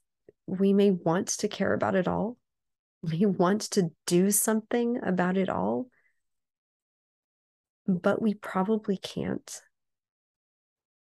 we 0.47 0.73
may 0.73 0.91
want 0.91 1.27
to 1.29 1.47
care 1.47 1.73
about 1.73 1.95
it 1.95 2.07
all. 2.07 2.37
We 3.01 3.25
want 3.25 3.61
to 3.71 3.91
do 4.05 4.31
something 4.31 4.99
about 5.03 5.37
it 5.37 5.49
all 5.49 5.87
but 7.87 8.21
we 8.21 8.33
probably 8.33 8.97
can't. 8.97 9.61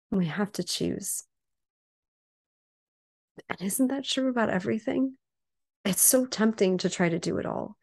We 0.09 0.25
have 0.25 0.51
to 0.53 0.63
choose. 0.63 1.23
And 3.49 3.61
isn't 3.61 3.87
that 3.87 4.03
true 4.03 4.29
about 4.29 4.49
everything? 4.49 5.15
It's 5.85 6.01
so 6.01 6.25
tempting 6.25 6.79
to 6.79 6.89
try 6.89 7.09
to 7.09 7.19
do 7.19 7.37
it 7.37 7.45
all. 7.45 7.77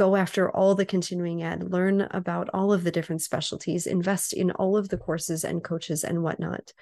Go 0.00 0.16
after 0.16 0.50
all 0.50 0.74
the 0.74 0.86
continuing 0.86 1.42
ed, 1.42 1.70
learn 1.70 2.08
about 2.10 2.48
all 2.54 2.72
of 2.72 2.84
the 2.84 2.90
different 2.90 3.20
specialties, 3.20 3.86
invest 3.86 4.32
in 4.32 4.50
all 4.50 4.78
of 4.78 4.88
the 4.88 4.96
courses 4.96 5.44
and 5.44 5.62
coaches 5.62 6.04
and 6.04 6.22
whatnot, 6.22 6.72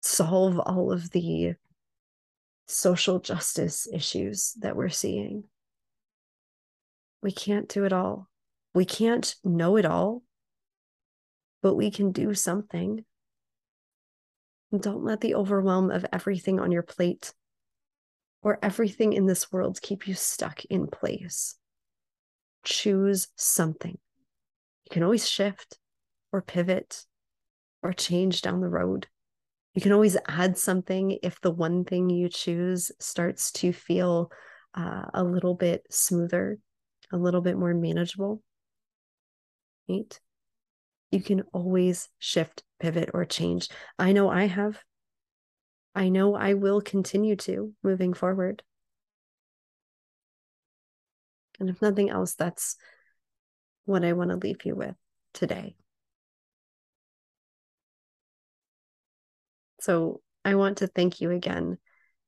solve 0.00 0.58
all 0.58 0.90
of 0.90 1.10
the 1.10 1.52
social 2.66 3.20
justice 3.20 3.86
issues 3.92 4.54
that 4.60 4.74
we're 4.74 4.88
seeing. 4.88 5.44
We 7.22 7.30
can't 7.30 7.68
do 7.68 7.84
it 7.84 7.92
all. 7.92 8.30
We 8.72 8.86
can't 8.86 9.34
know 9.44 9.76
it 9.76 9.84
all 9.84 10.22
but 11.62 11.74
we 11.74 11.90
can 11.90 12.12
do 12.12 12.32
something. 12.32 13.04
Don't 14.74 15.04
let 15.04 15.20
the 15.20 15.34
overwhelm 15.34 15.90
of 15.90 16.06
everything 16.12 16.58
on 16.58 16.72
your 16.72 16.82
plate 16.82 17.34
or 18.42 18.58
everything 18.62 19.12
in 19.12 19.26
this 19.26 19.50
world 19.50 19.82
keep 19.82 20.06
you 20.06 20.14
stuck 20.14 20.64
in 20.66 20.86
place. 20.86 21.57
Choose 22.64 23.28
something. 23.36 23.98
You 24.84 24.90
can 24.90 25.02
always 25.02 25.28
shift 25.28 25.78
or 26.32 26.42
pivot 26.42 27.04
or 27.82 27.92
change 27.92 28.42
down 28.42 28.60
the 28.60 28.68
road. 28.68 29.06
You 29.74 29.82
can 29.82 29.92
always 29.92 30.16
add 30.26 30.58
something 30.58 31.18
if 31.22 31.40
the 31.40 31.50
one 31.50 31.84
thing 31.84 32.10
you 32.10 32.28
choose 32.28 32.90
starts 32.98 33.52
to 33.52 33.72
feel 33.72 34.30
uh, 34.74 35.04
a 35.14 35.22
little 35.22 35.54
bit 35.54 35.82
smoother, 35.90 36.58
a 37.12 37.16
little 37.16 37.40
bit 37.40 37.56
more 37.56 37.74
manageable. 37.74 38.42
Right? 39.88 40.18
you 41.10 41.20
can 41.22 41.42
always 41.52 42.08
shift, 42.18 42.62
pivot, 42.80 43.10
or 43.14 43.24
change. 43.24 43.68
I 43.98 44.12
know 44.12 44.28
I 44.28 44.46
have. 44.46 44.78
I 45.94 46.08
know 46.10 46.34
I 46.34 46.54
will 46.54 46.80
continue 46.80 47.36
to 47.36 47.72
moving 47.82 48.14
forward. 48.14 48.62
And 51.60 51.70
if 51.70 51.82
nothing 51.82 52.10
else, 52.10 52.34
that's 52.34 52.76
what 53.84 54.04
I 54.04 54.12
want 54.12 54.30
to 54.30 54.36
leave 54.36 54.64
you 54.64 54.74
with 54.74 54.94
today. 55.34 55.74
So 59.80 60.20
I 60.44 60.54
want 60.54 60.78
to 60.78 60.86
thank 60.86 61.20
you 61.20 61.30
again 61.30 61.78